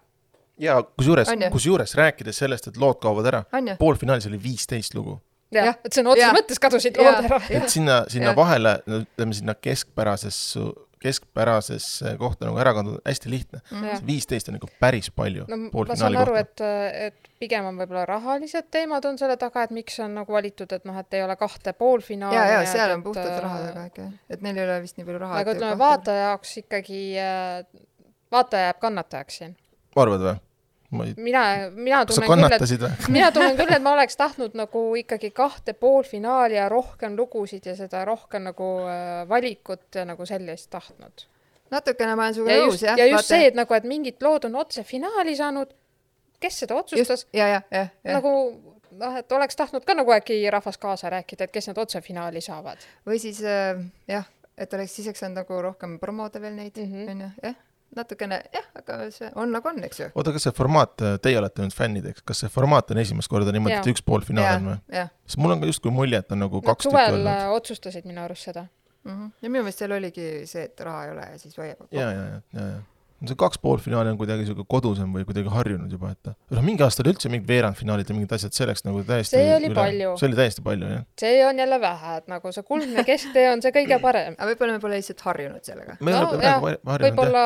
ja 0.62 0.78
kusjuures 0.84 1.32
kusjuures 1.52 1.96
rääkides 1.98 2.40
sellest, 2.44 2.72
et 2.72 2.80
lood 2.82 3.02
kaovad 3.02 3.30
ära, 3.32 3.44
poolfinaalis 3.80 4.30
oli 4.30 4.40
viisteist 4.44 4.96
lugu. 4.98 5.18
jah 5.52 5.72
Jah., 5.72 5.80
et 5.84 5.94
sõna 5.98 6.14
otseses 6.14 6.38
mõttes 6.38 6.62
kadusid 6.64 6.98
lood 6.98 7.26
ära. 7.28 7.42
et 7.50 7.70
sinna, 7.70 8.04
sinna 8.12 8.32
jah. 8.32 8.38
vahele, 8.38 8.78
ütleme 9.02 9.36
sinna 9.36 9.56
keskpärasesse, 9.56 10.64
keskpärasesse 11.02 12.16
kohta 12.22 12.48
nagu 12.48 12.60
ära 12.62 12.74
kanda, 12.78 13.00
hästi 13.08 13.32
lihtne. 13.32 13.62
Jah. 13.72 14.04
viisteist 14.06 14.50
on 14.52 14.60
ikka 14.60 14.70
päris 14.82 15.10
palju 15.16 15.48
no 15.50 15.58
ma 15.72 15.98
saan 15.98 16.18
aru, 16.22 16.36
et, 16.40 16.62
et 17.08 17.32
pigem 17.42 17.66
on 17.72 17.80
võib-olla 17.82 18.06
rahalised 18.10 18.70
teemad 18.74 19.06
on 19.10 19.18
selle 19.22 19.38
taga, 19.42 19.66
et 19.66 19.74
miks 19.76 19.98
on 20.04 20.14
nagu 20.20 20.34
valitud, 20.34 20.70
et 20.78 20.86
noh, 20.88 20.98
et 21.02 21.18
ei 21.18 21.26
ole 21.26 21.36
kahte 21.40 21.74
poolfinaali. 21.78 22.38
ja, 22.38 22.60
ja 22.60 22.62
seal 22.70 22.96
on 22.98 23.04
puhtalt 23.06 23.42
raha 23.44 23.64
taga 23.68 23.88
ikka, 23.90 24.08
et 24.30 24.46
neil 24.46 24.62
ei 24.62 24.68
ole 24.68 24.78
vist 24.86 25.00
nii 25.00 25.10
palju 25.10 25.24
raha. 25.26 25.42
aga 25.42 25.58
ütleme, 25.58 25.80
vaataja 25.82 26.30
jaoks 26.30 26.56
ikkagi, 26.64 27.02
vaataja 28.32 28.70
jääb 28.70 28.82
kannatajaks 28.86 29.42
siin. 29.42 29.58
arvad 29.96 30.26
või? 30.28 30.38
Ma 30.92 31.06
ei, 31.08 31.14
mina, 31.18 31.42
mina 31.72 32.02
tunnen 32.06 32.28
küll, 32.28 32.56
et 32.56 33.10
mina 33.10 33.32
tunnen 33.32 33.56
küll, 33.60 33.72
et 33.76 33.84
ma 33.84 33.94
oleks 33.96 34.18
tahtnud 34.20 34.56
nagu 34.60 34.82
ikkagi 35.00 35.32
kahte 35.36 35.74
poolfinaali 35.74 36.58
ja 36.60 36.68
rohkem 36.70 37.16
lugusid 37.18 37.66
ja 37.66 37.76
seda 37.80 38.04
rohkem 38.06 38.44
nagu 38.50 38.72
äh, 38.92 39.22
valikut 39.30 39.88
ja 39.96 40.06
nagu 40.06 40.26
sellist 40.28 40.70
tahtnud. 40.74 41.28
natukene 41.72 42.16
ma 42.16 42.28
olen 42.28 42.34
sinuga 42.36 42.52
ja 42.52 42.66
nõus 42.66 42.74
just, 42.76 42.84
jah. 42.84 42.98
ja 43.00 43.06
just 43.14 43.32
see, 43.32 43.46
et 43.48 43.56
nagu, 43.56 43.74
et 43.74 43.88
mingid 43.88 44.20
lood 44.22 44.46
on 44.50 44.56
otse 44.60 44.84
finaali 44.84 45.36
saanud, 45.40 45.72
kes 46.40 46.60
seda 46.66 46.76
otsustas, 46.76 47.26
nagu 48.04 48.36
noh, 49.00 49.16
et 49.18 49.32
oleks 49.32 49.56
tahtnud 49.56 49.86
ka 49.88 49.96
nagu 49.96 50.12
äkki 50.12 50.42
rahvas 50.52 50.78
kaasa 50.82 51.10
rääkida, 51.14 51.48
et 51.48 51.52
kes 51.56 51.70
need 51.72 51.80
otse 51.80 52.02
finaali 52.04 52.42
saavad. 52.44 52.84
või 53.08 53.20
siis 53.24 53.40
äh, 53.44 53.80
jah, 54.12 54.28
et 54.58 54.74
oleks 54.74 54.96
siis 54.96 55.08
saanud 55.16 55.40
nagu 55.46 55.62
rohkem 55.62 56.00
promoda 56.00 56.42
veel 56.42 56.56
neid, 56.60 56.76
Mhm. 56.78 57.10
onju, 57.16 57.30
jah, 57.44 57.56
natukene 57.96 58.38
jah, 58.54 58.68
aga 58.80 58.98
see 59.14 59.30
on 59.40 59.52
nagu 59.54 59.68
on, 59.72 59.80
eks 59.88 60.00
ju. 60.00 60.10
oota, 60.16 60.34
kas 60.36 60.48
see 60.48 60.56
formaat, 60.56 60.94
teie 61.24 61.40
olete 61.40 61.66
nüüd 61.66 61.76
fännideks, 61.76 62.24
kas 62.28 62.44
see 62.44 62.52
formaat 62.52 62.94
on 62.94 63.02
esimest 63.04 63.32
korda 63.32 63.54
niimoodi, 63.56 63.80
et 63.80 63.90
üks 63.92 64.04
poolfinaal 64.06 64.60
on 64.60 64.70
või? 64.72 65.08
sest 65.26 65.42
mul 65.44 65.56
on 65.56 65.64
ka 65.64 65.72
justkui 65.72 65.94
mulje, 65.96 66.22
et 66.24 66.36
on 66.36 66.44
nagu 66.46 66.62
kaks 66.64 66.88
tükki 66.88 66.94
suvel 66.94 67.18
olnud. 67.20 67.34
äh, 67.34 67.50
otsustasid 67.58 68.08
minu 68.08 68.24
arust 68.24 68.50
seda. 68.52 68.68
Mhm. 69.08 69.34
ja 69.42 69.50
minu 69.50 69.66
meelest 69.66 69.82
seal 69.82 69.96
oligi 69.98 70.30
see, 70.50 70.68
et 70.70 70.88
raha 70.88 71.06
ei 71.08 71.14
ole 71.16 71.28
ja 71.34 71.38
siis 71.42 71.58
hoiab. 71.58 71.86
ja, 71.92 72.08
ja, 72.08 72.12
ja, 72.12 72.42
ja, 72.54 72.68
ja. 72.76 72.82
See 73.30 73.38
kaks 73.38 73.60
poolfinaali 73.62 74.10
on 74.12 74.18
kuidagi 74.18 74.48
sihuke 74.48 74.66
kodusem 74.70 75.12
või 75.14 75.26
kuidagi 75.28 75.52
harjunud 75.54 75.92
juba, 75.94 76.12
et 76.16 76.32
noh, 76.32 76.64
mingi 76.66 76.82
aasta 76.86 77.04
oli 77.04 77.14
üldse 77.14 77.30
mingid 77.30 77.50
veerandfinaalid 77.50 78.10
ja 78.10 78.16
mingid 78.18 78.34
asjad 78.38 78.56
selleks 78.58 78.86
nagu 78.88 79.04
täiesti 79.06 79.38
See 79.38 79.52
oli 79.56 79.70
palju. 79.78 80.16
see 80.18 80.30
oli 80.30 80.40
täiesti 80.40 80.66
palju, 80.66 80.90
jah. 80.96 81.06
see 81.22 81.44
on 81.46 81.62
jälle 81.62 81.80
vähe, 81.84 82.16
et 82.22 82.32
nagu 82.32 82.54
see 82.56 82.66
kuldne 82.68 83.06
kesktee 83.08 83.46
on 83.52 83.62
see 83.62 83.74
kõige 83.76 84.00
parem. 84.02 84.38
aga 84.38 84.50
võib-olla 84.52 84.78
me 84.78 84.84
pole 84.84 85.00
lihtsalt 85.00 85.24
harjunud 85.28 85.70
sellega. 85.70 85.98
me 86.02 86.18
No 86.18 86.26
võib-olla 87.06 87.46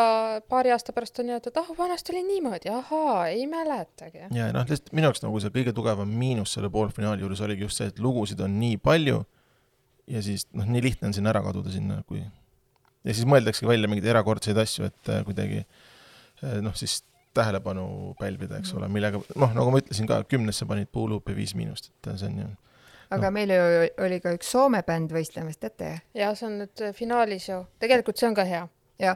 paari 0.49 0.71
aasta 0.75 0.95
pärast 0.95 1.19
on 1.19 1.29
nii-öelda, 1.29 1.51
et 1.51 1.61
ah, 1.61 1.71
vanasti 1.77 2.15
oli 2.15 2.23
niimoodi, 2.29 2.71
ahaa, 2.71 3.27
ei 3.33 3.45
mäletagi. 3.51 4.29
ja 4.31 4.49
noh, 4.55 4.67
lihtsalt 4.69 4.93
minu 4.95 5.11
jaoks 5.11 5.25
nagu 5.25 5.43
see 5.43 5.53
kõige 5.59 5.75
tugevam 5.75 6.11
miinus 6.23 6.55
selle 6.55 6.71
poolfinaali 6.71 7.25
juures 7.25 7.43
oligi 7.45 7.67
just 7.67 7.81
see, 7.81 7.91
et 7.91 7.99
lugusid 7.99 8.39
on 8.45 8.59
nii 8.61 8.79
palju 8.79 9.23
ja 10.07 10.21
siis 10.23 10.47
noh, 10.53 10.67
nii 10.69 10.83
lihtne 10.85 11.09
on 11.09 11.15
sinna 11.17 11.31
ära 11.33 11.43
kaduda 11.45 11.73
sinna, 11.73 11.99
kui 12.07 12.23
ja 13.05 13.13
siis 13.13 13.27
mõeldaksegi 13.29 13.69
välja 13.69 13.89
mingeid 13.91 14.09
erakordseid 14.13 14.59
asju, 14.61 14.89
et 14.89 15.13
äh, 15.13 15.23
kuidagi 15.27 15.61
äh, 15.63 16.59
noh, 16.65 16.75
siis 16.77 17.03
tähelepanu 17.35 18.15
pälvida, 18.19 18.59
eks 18.61 18.73
ole, 18.77 18.87
millega 18.91 19.19
noh, 19.35 19.55
nagu 19.55 19.71
ma 19.73 19.81
ütlesin 19.81 20.07
ka, 20.09 20.21
kümnesse 20.29 20.67
panid 20.69 20.91
Puuluup 20.91 21.27
ja 21.29 21.35
Viis 21.37 21.55
Miinust, 21.57 21.91
et 21.91 22.13
see 22.15 22.29
on 22.31 22.45
ju 22.45 22.53
aga 23.13 23.31
meil 23.33 23.51
ju 23.53 23.65
oli 24.05 24.19
ka 24.23 24.33
üks 24.35 24.49
Soome 24.53 24.81
bänd 24.87 25.13
võistlemas, 25.13 25.59
teate? 25.61 25.91
ja 26.17 26.31
see 26.37 26.47
on 26.49 26.61
nüüd 26.63 26.85
äh, 26.85 26.95
finaalis 26.95 27.49
ju, 27.49 27.59
tegelikult 27.81 28.21
see 28.21 28.29
on 28.29 28.37
ka 28.37 28.45
hea. 28.47 28.63
ja, 29.01 29.15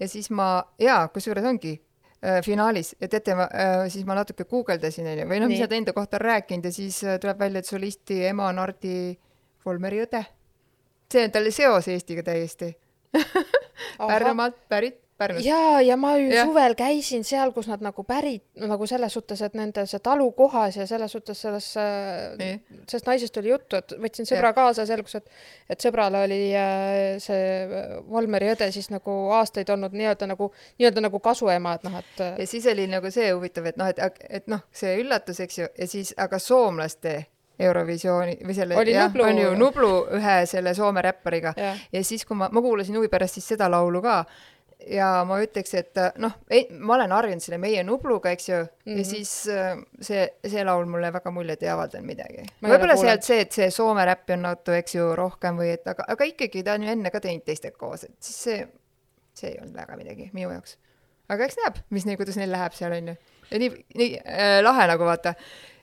ja 0.00 0.10
siis 0.10 0.30
ma, 0.34 0.50
jaa, 0.80 1.06
kusjuures 1.14 1.46
ongi 1.46 1.76
äh, 1.76 2.40
finaalis 2.46 2.94
ja 3.00 3.08
teate, 3.08 3.36
ma 3.38 3.48
äh, 3.48 3.86
siis 3.92 4.06
ma 4.08 4.18
natuke 4.18 4.46
guugeldasin 4.50 5.08
onju 5.14 5.28
või 5.30 5.40
noh, 5.42 5.52
mis 5.52 5.62
nad 5.64 5.72
enda 5.76 5.94
kohta 5.96 6.20
on 6.20 6.26
rääkinud 6.26 6.68
ja 6.68 6.74
siis 6.74 7.02
äh, 7.04 7.18
tuleb 7.22 7.40
välja, 7.40 7.62
et 7.62 7.70
solisti 7.70 8.22
ema 8.28 8.50
on 8.50 8.60
Hardi 8.62 9.16
Volmeri 9.64 10.04
õde. 10.04 10.24
see 11.12 11.26
on 11.26 11.34
talle 11.34 11.50
seos 11.54 11.88
Eestiga 11.88 12.22
täiesti. 12.26 12.74
Pärnumaalt 13.98 14.56
pärit, 14.68 14.98
Pärnust. 15.20 15.44
ja, 15.46 15.80
ja 15.84 15.96
ma 16.00 16.14
ju 16.16 16.30
Jah. 16.32 16.46
suvel 16.48 16.74
käisin 16.78 17.24
seal, 17.28 17.52
kus 17.52 17.66
nad 17.68 17.82
nagu 17.84 18.04
pärit, 18.08 18.44
nagu 18.56 18.86
selles 18.88 19.12
suhtes, 19.12 19.42
et 19.44 19.56
nende 19.58 19.84
see 19.90 20.00
talu 20.00 20.30
kohas 20.36 20.78
ja 20.78 20.86
selles 20.88 21.12
suhtes 21.12 21.42
selles, 21.44 21.66
nii, 22.40 22.54
sellest 22.88 23.10
naisest 23.10 23.40
oli 23.42 23.52
juttu, 23.52 23.76
et 23.76 23.92
võtsin 24.00 24.28
sõbra 24.28 24.52
kaasa, 24.56 24.86
selgus, 24.88 25.18
et 25.20 25.28
et 25.74 25.84
sõbrale 25.84 26.22
oli 26.24 26.40
äh, 26.56 27.18
see 27.20 27.82
Volmeri 28.08 28.52
õde 28.54 28.70
siis 28.72 28.88
nagu 28.94 29.18
aastaid 29.36 29.68
olnud 29.74 29.92
nii-öelda 29.96 30.30
nagu, 30.30 30.52
nii-öelda 30.78 31.04
nagu 31.08 31.20
kasuema, 31.20 31.74
et 31.76 31.84
noh, 31.88 31.98
et 32.00 32.24
ja 32.44 32.46
siis 32.48 32.70
oli 32.72 32.86
nagu 32.88 33.12
see 33.12 33.28
huvitav, 33.34 33.68
et 33.68 33.80
noh, 33.80 33.92
et, 33.92 34.24
et 34.30 34.48
noh, 34.48 34.64
see 34.72 34.96
üllatus, 35.02 35.42
eks 35.44 35.60
ju, 35.60 35.68
ja 35.76 35.90
siis 35.90 36.14
aga 36.16 36.40
soomlaste 36.40 37.18
Eurovisiooni 37.60 38.38
või 38.46 38.54
selle 38.56 38.74
jah, 38.88 39.08
Nublu- 39.10 39.26
on 39.28 39.38
ju 39.42 39.50
Nublu 39.58 39.90
ühe 40.18 40.38
selle 40.46 40.74
Soome 40.74 41.02
räppariga 41.02 41.52
jah, 41.56 41.76
ja 41.92 42.04
siis, 42.04 42.24
kui 42.24 42.36
ma, 42.36 42.48
ma 42.52 42.60
kuulasin 42.64 42.96
huvi 42.96 43.08
pärast 43.12 43.34
siis 43.38 43.48
seda 43.54 43.68
laulu 43.70 44.02
ka 44.02 44.24
ja 44.88 45.08
ma 45.28 45.36
ütleks, 45.44 45.74
et 45.76 45.98
noh, 46.22 46.32
ma 46.80 46.94
olen 46.94 47.12
harjunud 47.12 47.44
selle 47.44 47.58
Meie 47.60 47.82
Nubluga, 47.84 48.30
eks 48.32 48.48
ju 48.48 48.56
mm, 48.56 48.68
-hmm. 48.86 48.90
ja 48.90 48.94
Mhm. 48.96 49.04
siis 49.10 49.32
äh, 49.48 49.78
see, 50.00 50.22
see 50.48 50.64
laul 50.64 50.86
mulle 50.88 51.10
väga 51.12 51.30
muljet 51.30 51.62
ei 51.62 51.68
avaldanud 51.68 52.06
midagi. 52.06 52.46
Võib-olla 52.62 52.96
sealt 52.96 53.22
see, 53.22 53.40
et 53.40 53.52
see 53.52 53.70
Soome 53.70 54.04
räppi 54.08 54.32
on 54.32 54.42
natuke, 54.42 54.78
eks 54.78 54.94
ju, 54.94 55.10
rohkem 55.16 55.56
või 55.60 55.72
et 55.74 55.86
aga, 55.88 56.04
aga 56.08 56.24
ikkagi 56.24 56.62
ta 56.64 56.72
on 56.78 56.82
ju 56.82 56.88
enne 56.90 57.10
ka 57.10 57.20
teinud 57.20 57.44
teistega 57.44 57.76
koos, 57.76 58.04
et 58.04 58.16
siis 58.20 58.42
see, 58.42 58.68
see 59.34 59.50
ei 59.50 59.58
olnud 59.60 59.74
väga 59.76 59.96
midagi 59.96 60.30
minu 60.32 60.50
jaoks. 60.50 60.78
aga 61.28 61.44
eks 61.44 61.56
näeb, 61.64 61.76
mis 61.90 62.06
neil, 62.06 62.16
kuidas 62.16 62.36
neil 62.36 62.50
läheb 62.50 62.72
seal 62.72 62.92
onju. 62.92 63.16
Ja 63.50 63.58
nii, 63.58 63.72
nii 63.94 64.12
äh, 64.20 64.58
lahe 64.62 64.86
nagu 64.90 65.08
vaata, 65.08 65.34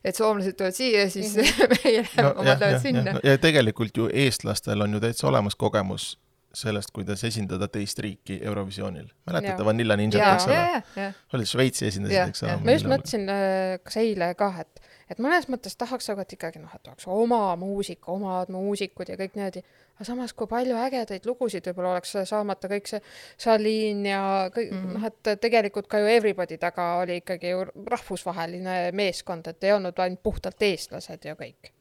et 0.05 0.15
soomlased 0.15 0.57
tulevad 0.57 0.75
siia 0.75 1.05
ja 1.05 1.09
siis 1.09 1.35
-hmm. 1.37 1.67
meie 1.83 2.05
läheme, 2.05 2.31
omad 2.35 2.59
lähevad 2.59 2.81
sinna. 2.81 3.19
ja 3.23 3.37
tegelikult 3.37 3.97
ju 3.97 4.09
eestlastel 4.13 4.81
on 4.81 4.93
ju 4.93 4.99
täitsa 4.99 5.27
olemas 5.27 5.55
kogemus 5.55 6.17
sellest, 6.53 6.91
kuidas 6.95 7.23
esindada 7.23 7.67
teist 7.67 7.99
riiki 7.99 8.39
Eurovisioonil. 8.41 9.07
mäletate. 9.25 9.65
Vanilla 9.65 9.95
Ninjat, 9.95 10.21
ja, 10.21 10.33
eks 10.33 10.47
ole? 10.47 11.13
olid 11.33 11.49
Šveitsi 11.49 11.87
esindasid, 11.87 12.29
eks 12.31 12.43
ole? 12.43 12.57
ma 12.63 12.77
just 12.77 12.89
mõtlesin 12.89 13.27
äh, 13.29 13.77
kas 13.83 13.99
eile 14.01 14.31
ka, 14.39 14.53
et, 14.63 14.81
et 15.11 15.19
mõnes 15.23 15.47
mõttes 15.51 15.77
tahaks 15.79 16.09
nagu, 16.11 16.23
et 16.23 16.33
ikkagi 16.35 16.61
noh, 16.61 16.73
et 16.75 16.89
oleks 16.89 17.07
oma 17.11 17.55
muusika, 17.59 18.11
omad 18.11 18.51
muusikud 18.53 19.09
ja 19.11 19.17
kõik 19.19 19.37
niimoodi, 19.37 19.63
aga 19.95 20.07
samas, 20.07 20.33
kui 20.37 20.49
palju 20.51 20.75
ägedaid 20.81 21.27
lugusid 21.29 21.69
võib-olla 21.69 21.95
oleks 21.95 22.15
saamata 22.29 22.69
kõik 22.71 22.91
see 22.91 23.01
Salin 23.37 24.05
ja 24.05 24.21
kõik 24.53 24.71
mm. 24.71 24.83
-hmm. 24.83 24.97
noh, 24.97 25.07
et 25.07 25.41
tegelikult 25.43 25.87
ka 25.87 26.01
ju 26.03 26.11
Everybody 26.17 26.57
taga 26.57 26.89
oli 27.03 27.21
ikkagi 27.21 27.55
ju 27.55 27.65
rahvusvaheline 27.85 28.77
meeskond, 28.91 29.47
et 29.47 29.63
ei 29.63 29.73
olnud 29.73 29.99
ainult 29.99 30.23
puhtalt 30.23 30.61
eestlased 30.61 31.25
ja 31.25 31.35
kõik. 31.35 31.73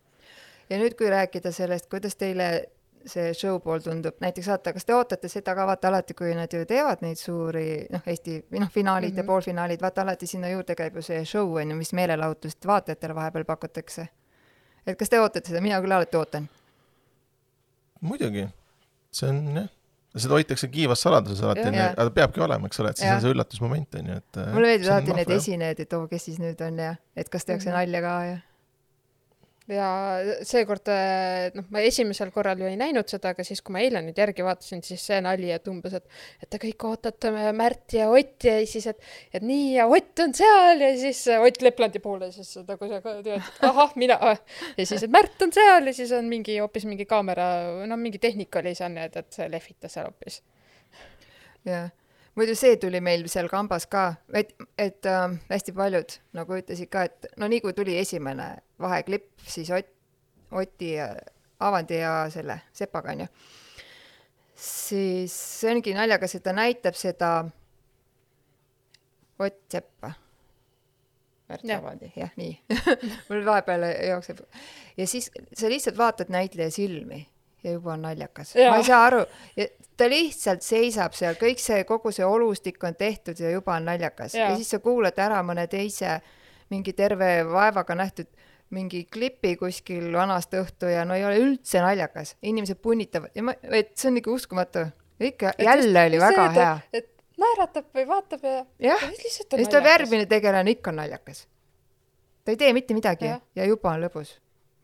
ja 0.71 0.79
nüüd, 0.79 0.97
kui 0.99 1.11
rääkida 1.11 1.53
sellest, 1.53 1.91
kuidas 1.91 2.17
teile 2.17 2.67
see 3.07 3.33
show 3.35 3.59
pool 3.63 3.79
tundub, 3.79 4.15
näiteks 4.21 4.49
vaata, 4.51 4.73
kas 4.73 4.85
te 4.85 4.95
ootate 4.95 5.29
seda 5.29 5.55
ka 5.55 5.67
vaata 5.67 5.89
alati, 5.89 6.15
kui 6.15 6.35
nad 6.35 6.53
ju 6.53 6.65
teevad 6.67 7.03
neid 7.03 7.17
suuri 7.21 7.87
noh, 7.91 8.03
Eesti 8.07 8.45
noh, 8.59 8.71
finaalid 8.71 9.11
mm 9.11 9.15
-hmm. 9.15 9.17
ja 9.19 9.23
Mhm. 9.23 9.27
poolfinaalid, 9.27 9.81
vaata 9.83 10.03
alati 10.03 10.27
sinna 10.27 10.49
juurde 10.49 10.75
käib 10.75 10.97
ju 10.97 11.03
see 11.03 11.25
show 11.25 11.55
on 11.57 11.71
ju, 11.71 11.77
mis 11.77 11.93
meelelahutust 11.93 12.67
vaatajatele 12.67 13.15
vahepeal 13.15 13.45
pakutakse. 13.45 14.09
et 14.87 14.99
kas 14.99 15.09
te 15.09 15.21
ootate 15.21 15.49
seda, 15.49 15.61
mina 15.61 15.81
küll 15.81 15.93
alati 15.93 16.17
ootan. 16.17 16.49
muidugi, 18.01 18.49
see 19.13 19.29
on 19.31 19.41
jah, 19.57 19.69
seda 20.17 20.35
hoitakse 20.35 20.69
kiivas 20.73 21.03
saladuses 21.03 21.43
alati 21.45 21.67
aga 21.97 22.11
peabki 22.11 22.41
olema, 22.41 22.67
eks 22.67 22.81
ole, 22.81 22.91
et 22.91 22.97
siis 22.97 23.07
Jah. 23.09 23.17
on 23.17 23.21
see 23.25 23.33
üllatusmoment 23.35 23.95
onju, 24.01 24.17
et. 24.17 24.37
mulle 24.55 24.67
meeldivad 24.73 24.93
alati 24.93 25.13
need. 25.21 25.31
esinejad, 25.37 25.81
et 25.81 25.93
oo, 25.93 26.07
kes 26.09 26.25
siis 26.25 26.39
nüüd 26.43 26.61
on 26.67 26.79
ja 26.79 26.95
et 27.17 27.29
kas 27.29 27.45
tehakse 27.45 27.69
Mhm. 27.71 27.77
nalja 27.79 28.01
ka 28.01 28.15
ja 28.25 28.37
ja 29.71 29.87
seekord, 30.47 30.89
noh, 31.57 31.67
ma 31.75 31.83
esimesel 31.83 32.31
korral 32.35 32.61
ju 32.63 32.69
ei 32.69 32.77
näinud 32.79 33.09
seda, 33.11 33.33
aga 33.35 33.45
siis, 33.47 33.63
kui 33.65 33.75
ma 33.75 33.83
eile 33.83 34.03
nüüd 34.05 34.19
järgi 34.21 34.45
vaatasin, 34.47 34.83
siis 34.87 35.03
see 35.09 35.19
nali, 35.25 35.51
et 35.55 35.67
umbes, 35.71 35.97
et, 35.99 36.07
et 36.43 36.51
te 36.53 36.61
kõik 36.63 36.87
ootate 36.87 37.33
Märt 37.57 37.97
ja 37.99 38.07
Otti 38.13 38.51
ja 38.53 38.61
siis, 38.69 38.87
et, 38.93 39.03
et 39.35 39.47
nii 39.47 39.75
ja 39.77 39.89
Ott 39.91 40.23
on 40.23 40.35
seal 40.37 40.85
ja 40.85 40.93
siis 41.01 41.25
Ott 41.35 41.63
Leplandi 41.67 42.03
poole 42.05 42.31
siis 42.35 42.53
nagu 42.63 42.91
sa 42.91 43.03
tead, 43.03 43.51
ahah, 43.67 43.95
mina. 43.99 44.19
ja 44.77 44.87
siis, 44.87 45.03
et 45.03 45.13
Märt 45.13 45.43
on 45.43 45.55
seal 45.57 45.91
ja 45.91 45.97
siis 45.97 46.15
on 46.15 46.31
mingi 46.31 46.61
hoopis 46.61 46.87
mingi 46.87 47.09
kaamera, 47.09 47.49
no 47.91 47.99
mingi 48.01 48.23
tehnika 48.23 48.63
oli 48.63 48.77
seal, 48.79 48.95
nii 48.95 49.11
et, 49.11 49.23
et 49.23 49.41
see 49.41 49.51
lehvitas 49.51 49.99
seal 49.99 50.11
hoopis. 50.13 50.43
jah, 51.67 51.91
muidu 52.37 52.55
see 52.59 52.77
tuli 52.81 53.01
meil 53.05 53.27
seal 53.33 53.49
kambas 53.53 53.87
ka, 53.91 54.07
et, 54.37 54.53
et 54.79 55.09
äh, 55.09 55.37
hästi 55.51 55.75
paljud 55.77 56.17
nagu 56.37 56.59
ütlesid 56.59 56.91
ka, 56.93 57.07
et 57.09 57.31
no 57.41 57.49
nii 57.51 57.63
kui 57.65 57.75
tuli 57.77 57.97
esimene 57.99 58.51
vaheklipp, 58.83 59.31
siis 59.49 59.71
Ott, 59.75 59.93
Oti 60.53 60.93
ja 60.95 61.11
Avandi 61.67 62.03
ja 62.03 62.13
selle 62.33 62.61
Sepaga 62.77 63.15
onju, 63.15 63.27
siis 64.67 65.35
see 65.61 65.73
ongi 65.73 65.97
naljakas, 65.97 66.37
et 66.37 66.45
ta 66.45 66.55
näitab 66.57 66.99
seda 66.99 67.33
Ott 69.39 69.59
Seppa. 69.73 70.15
Märt. 71.47 71.63
Avandi, 71.71 72.09
jah, 72.19 72.33
nii 72.35 72.57
mul 73.29 73.45
vahepeal 73.47 73.85
jookseb 74.09 74.41
ja 74.99 75.07
siis 75.07 75.29
sa 75.55 75.69
lihtsalt 75.71 75.95
vaatad 75.99 76.33
näitleja 76.35 76.73
silmi 76.75 77.21
ja 77.67 77.75
juba 77.77 77.93
on 77.97 78.07
naljakas. 78.07 78.55
Ma 78.71 78.79
ei 78.81 78.87
saa 78.87 79.03
aru, 79.11 79.25
ta 79.97 80.09
lihtsalt 80.13 80.63
seisab 80.63 81.15
seal, 81.19 81.37
kõik 81.41 81.61
see, 81.63 81.83
kogu 81.89 82.13
see 82.15 82.25
olustik 82.27 82.83
on 82.85 82.95
tehtud 82.95 83.39
ja 83.43 83.51
juba 83.51 83.75
on 83.81 83.89
naljakas 83.91 84.35
ja, 84.39 84.51
ja 84.51 84.57
siis 84.59 84.71
sa 84.77 84.79
kuulad 84.85 85.19
ära 85.19 85.43
mõne 85.47 85.67
teise 85.73 86.21
mingi 86.71 86.93
terve 86.99 87.31
vaevaga 87.49 87.95
nähtud 87.99 88.29
mingi 88.75 89.05
klipi 89.07 89.55
kuskil 89.57 90.09
vanast 90.13 90.55
õhtu 90.59 90.89
ja 90.91 91.05
no 91.07 91.15
ei 91.15 91.23
ole 91.25 91.37
üldse 91.39 91.79
naljakas, 91.85 92.35
inimesed 92.43 92.81
punnitavad 92.83 93.31
ja 93.39 93.45
ma, 93.47 93.55
et 93.63 93.93
see 93.95 94.11
on 94.11 94.17
ikka 94.19 94.33
uskumatu. 94.35 94.87
ikka 95.21 95.53
Et 95.59 95.65
jälle 95.65 95.87
just 95.87 96.09
oli 96.11 96.19
see, 96.19 96.25
väga 96.27 96.47
et- 96.47 96.57
hea. 96.57 96.79
et 96.93 97.13
naeratab 97.39 97.87
või 97.95 98.07
vaatab 98.09 98.43
ja 98.45 98.57
jah, 98.91 99.05
ja 99.07 99.13
siis 99.21 99.45
tuleb 99.71 99.87
järgmine 99.87 100.27
tegelane, 100.27 100.71
ikka 100.75 100.91
on 100.91 100.97
naljakas. 101.03 101.47
ta 102.45 102.51
ei 102.51 102.57
tee 102.57 102.73
mitte 102.73 102.95
midagi 102.95 103.31
ja, 103.31 103.41
ja 103.55 103.65
juba 103.71 103.91
on 103.95 104.03
lõbus. 104.03 104.35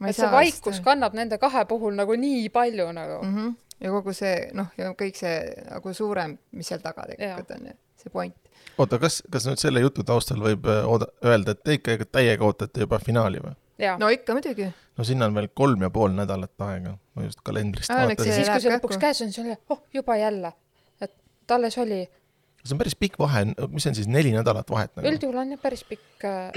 Et 0.08 0.16
see 0.16 0.30
vaikus 0.32 0.80
kannab 0.84 1.16
nende 1.18 1.38
kahe 1.42 1.64
puhul 1.70 1.96
nagu 1.98 2.16
nii 2.18 2.48
palju 2.54 2.88
nagu 2.92 3.18
mm. 3.22 3.28
mm. 3.28 3.38
-hmm. 3.38 3.54
ja 3.86 3.94
kogu 3.96 4.14
see 4.16 4.36
noh, 4.58 4.70
ja 4.78 4.92
kõik 4.98 5.18
see 5.18 5.38
nagu 5.70 5.94
suurem, 5.94 6.36
mis 6.52 6.70
seal 6.72 6.80
taga 6.84 7.06
tegelikult 7.10 7.50
on 7.56 7.66
ju, 7.70 7.74
see 8.04 8.14
point. 8.14 8.36
oota, 8.78 8.98
kas, 9.02 9.22
kas 9.30 9.48
nüüd 9.48 9.62
selle 9.62 9.84
jutu 9.84 10.04
taustal 10.04 10.40
võib 10.42 10.66
äh, 10.68 10.84
ooda-, 10.88 11.10
öelda, 11.24 11.56
et 11.56 11.62
te 11.64 11.78
ikka 11.78 11.98
täiega 12.10 12.46
ootate 12.48 12.86
juba 12.86 12.98
finaali 13.02 13.42
või? 13.42 13.54
no 13.98 14.08
ikka 14.12 14.34
muidugi. 14.38 14.70
no 14.98 15.04
sinna 15.04 15.26
on 15.30 15.34
veel 15.34 15.48
kolm 15.54 15.82
ja 15.82 15.90
pool 15.90 16.14
nädalat 16.16 16.66
aega, 16.68 16.96
ma 17.14 17.28
just 17.28 17.40
kalendrist 17.44 17.92
vaatasin 17.92 18.34
siis, 18.34 18.50
kui 18.50 18.66
see 18.66 18.74
lõpuks 18.76 19.00
käes 19.00 19.22
on, 19.24 19.32
siis 19.32 19.44
on 19.44 19.52
jälle, 19.52 19.62
oh 19.70 19.82
juba 19.94 20.16
jälle. 20.16 20.52
et 21.00 21.50
alles 21.50 21.78
oli. 21.78 22.04
See 22.64 22.75
on 22.77 22.81
päris 22.81 22.96
pikk 22.98 23.18
vahe, 23.18 23.44
mis 23.68 23.85
see 23.85 23.92
on 23.92 23.98
siis 23.98 24.09
neli 24.11 24.33
nädalat 24.35 24.70
vahet 24.70 24.92
nagu? 24.96 25.09
üldjuhul 25.09 25.42
on 25.42 25.55
jah 25.57 25.62
päris 25.62 25.85
pikk 25.88 26.27
äh,. 26.29 26.51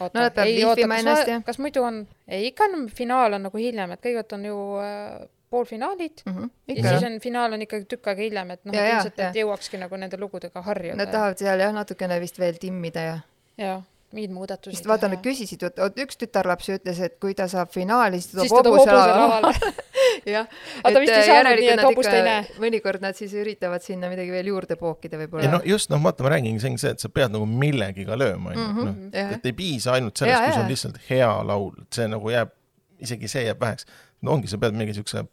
No 0.00 0.08
nad 0.14 0.32
peavad 0.32 0.48
lihvima 0.48 0.98
ennast 1.02 1.28
ja- 1.28 1.42
kas 1.44 1.58
muidu 1.60 1.82
on, 1.84 2.02
ei 2.28 2.46
ikka 2.48 2.70
on 2.70 2.88
finaal 2.88 3.38
on 3.38 3.48
nagu 3.48 3.58
hiljem, 3.60 3.94
et 3.96 4.00
kõigepealt 4.00 4.36
on 4.38 4.44
ju 4.48 4.58
äh, 4.80 5.28
poolfinaalid 5.52 6.22
mm. 6.26 6.32
-hmm. 6.32 6.50
ja 6.66 6.74
ikka 6.74 6.88
siis 6.88 7.02
jah, 7.02 7.12
on 7.12 7.20
finaal 7.20 7.52
on 7.52 7.62
ikkagi 7.62 7.84
tükk 7.84 8.12
aega 8.12 8.22
hiljem, 8.22 8.50
et 8.50 8.64
noh, 8.64 8.74
Ja, 8.74 8.80
et 8.80 8.88
ja, 8.88 8.96
ilmselt, 8.96 9.18
et 9.18 9.36
ja. 9.36 9.44
jõuakski 9.44 9.80
nagu 9.82 9.96
nende 10.00 10.20
lugudega 10.20 10.62
harjuda 10.62 10.96
nad. 10.96 11.10
tahavad 11.12 11.38
seal 11.38 11.60
jah 11.60 11.74
natukene 11.74 12.20
vist 12.20 12.38
veel 12.38 12.60
timmida 12.62 13.00
ja 13.08 13.18
jah, 13.58 13.82
mingeid 14.12 14.32
muudatusi. 14.32 14.76
sest 14.76 14.88
vaata, 14.88 15.10
nad 15.12 15.20
küsisid, 15.24 15.64
vot 15.64 16.00
üks 16.04 16.20
tütarlaps 16.20 16.68
ju 16.68 16.78
ütles, 16.78 17.00
et 17.04 17.18
kui 17.20 17.34
ta 17.34 17.48
saab 17.52 17.72
finaali, 17.74 18.20
siis 18.20 18.32
siis 18.32 18.52
ta 18.52 18.62
toob 18.62 18.78
hobuse 18.78 18.96
lavale. 18.96 19.52
jah, 20.26 20.48
Aga 20.82 20.94
ta 20.94 21.02
vist 21.02 21.14
ei 21.16 21.26
saanud 21.28 21.60
nii, 21.60 21.70
et 21.74 21.82
hobust 21.86 22.12
ei 22.12 22.22
näe. 22.26 22.46
mõnikord 22.62 23.02
nad 23.04 23.18
siis 23.18 23.34
üritavad 23.38 23.84
sinna 23.84 24.10
midagi 24.12 24.32
veel 24.34 24.50
juurde 24.52 24.76
pookida 24.80 25.20
võib-olla 25.20 25.50
no. 25.56 25.60
just, 25.68 25.90
noh, 25.92 26.00
vaata, 26.04 26.24
ma 26.26 26.34
räägingi, 26.36 26.60
see 26.62 26.72
ongi 26.72 26.82
see, 26.84 26.94
et 26.96 27.04
sa 27.04 27.10
pead 27.12 27.34
nagu 27.34 27.46
millegiga 27.48 28.16
lööma, 28.18 28.52
onju, 28.54 28.66
Mhm, 28.72 28.88
noh, 28.88 29.28
et 29.36 29.46
ei 29.50 29.52
piisa 29.56 29.96
ainult 29.98 30.16
sellest, 30.16 30.44
kui 30.44 30.56
sul 30.56 30.62
on 30.64 30.72
lihtsalt 30.72 30.98
hea 31.10 31.30
laul, 31.48 31.74
see 31.94 32.08
nagu 32.10 32.32
jääb, 32.32 32.54
isegi 33.02 33.28
see 33.30 33.46
jääb 33.48 33.60
väheks. 33.60 33.86
no 34.22 34.36
ongi, 34.36 34.48
sa 34.50 34.58
pead 34.62 34.76
mingi 34.78 34.94
siukse 34.94 35.24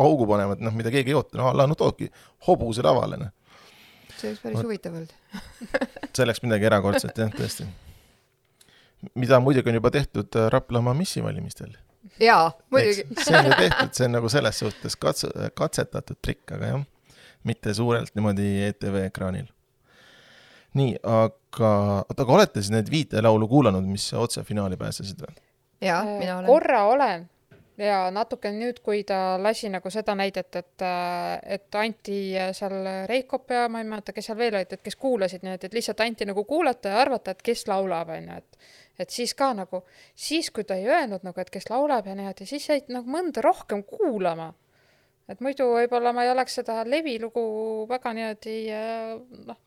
paugu 0.00 0.26
panema, 0.30 0.54
et 0.56 0.60
noh, 0.64 0.72
mida 0.76 0.92
keegi 0.94 1.10
ei 1.12 1.18
oota, 1.18 1.36
no 1.38 1.48
alla 1.50 1.66
no 1.68 1.74
toodki 1.78 2.08
hobuse 2.46 2.82
lavale, 2.86 3.18
noh. 3.20 3.32
see 4.16 4.30
oleks 4.30 4.42
päris 4.44 4.62
huvitav 4.64 4.96
olnud. 4.96 5.12
see 6.14 6.24
oleks 6.24 6.42
midagi 6.46 6.68
erakordset 6.70 7.18
jah, 7.18 7.32
tõesti. 7.34 7.66
mida 9.14 9.40
muidugi 9.40 9.72
on 9.72 9.78
juba 9.80 9.90
tehtud 9.94 10.36
äh, 10.36 10.48
Raplamaa 10.52 10.94
missivalimistel. 10.94 11.72
jaa, 12.20 12.50
muidugi. 12.70 13.06
see 13.24 13.38
on 13.38 13.50
ju 13.50 13.56
tehtud, 13.58 13.94
see 13.96 14.08
on 14.08 14.16
nagu 14.18 14.32
selles 14.32 14.60
suhtes 14.62 14.96
katse, 15.00 15.30
katsetatud 15.56 16.20
trikk, 16.22 16.56
aga 16.56 16.74
jah, 16.74 16.84
mitte 17.48 17.74
suurelt 17.74 18.14
niimoodi 18.14 18.52
ETV 18.68 19.02
ekraanil. 19.06 19.48
nii, 20.78 20.94
aga, 21.02 21.74
oota, 22.06 22.22
aga 22.22 22.38
olete 22.38 22.62
siis 22.62 22.72
need 22.74 22.90
viite 22.92 23.22
laulu 23.22 23.48
kuulanud, 23.50 23.86
mis 23.90 24.12
otse 24.14 24.44
finaali 24.46 24.78
pääsesid 24.80 25.26
või? 25.26 25.36
jaa, 25.80 26.04
mina 26.04 26.38
olen. 26.38 26.44
Äh, 26.44 26.50
korra 26.52 26.84
olen 26.92 27.28
ja 27.80 28.00
natuke 28.12 28.52
nüüd, 28.54 28.80
kui 28.84 29.02
ta 29.08 29.38
lasi 29.40 29.70
nagu 29.72 29.90
seda 29.92 30.14
näidet, 30.18 30.56
et, 30.56 30.84
et 31.56 31.78
anti 31.80 32.20
seal 32.56 32.76
Reikop 33.08 33.50
ja 33.54 33.66
ma 33.72 33.80
ei 33.80 33.88
mäleta, 33.88 34.14
kes 34.16 34.30
seal 34.30 34.38
veel 34.38 34.58
olid, 34.58 34.74
et 34.76 34.84
kes 34.84 34.98
kuulasid 35.00 35.44
niimoodi, 35.46 35.70
et 35.70 35.76
lihtsalt 35.78 36.02
anti 36.04 36.28
nagu 36.28 36.44
kuulata 36.48 36.92
ja 36.92 37.00
arvata, 37.04 37.34
et 37.34 37.42
kes 37.46 37.66
laulab, 37.70 38.12
onju, 38.16 38.36
et 38.36 38.70
et 39.00 39.12
siis 39.14 39.32
ka 39.36 39.52
nagu, 39.56 39.82
siis 40.14 40.50
kui 40.54 40.66
ta 40.68 40.76
ei 40.76 40.88
öelnud 40.90 41.24
nagu, 41.26 41.40
et 41.40 41.50
kes 41.52 41.70
laulab 41.72 42.08
ja 42.10 42.16
niimoodi, 42.18 42.46
siis 42.48 42.68
jäid 42.68 42.92
nagu 42.92 43.08
mõnda 43.10 43.44
rohkem 43.44 43.82
kuulama. 43.88 44.52
et 45.30 45.40
muidu 45.40 45.68
võib-olla 45.72 46.12
ma 46.12 46.24
ei 46.26 46.32
oleks 46.32 46.58
seda 46.58 46.82
Levi 46.84 47.18
lugu 47.22 47.42
väga 47.88 48.12
niimoodi 48.16 48.56
äh, 48.74 49.16
noh, 49.46 49.58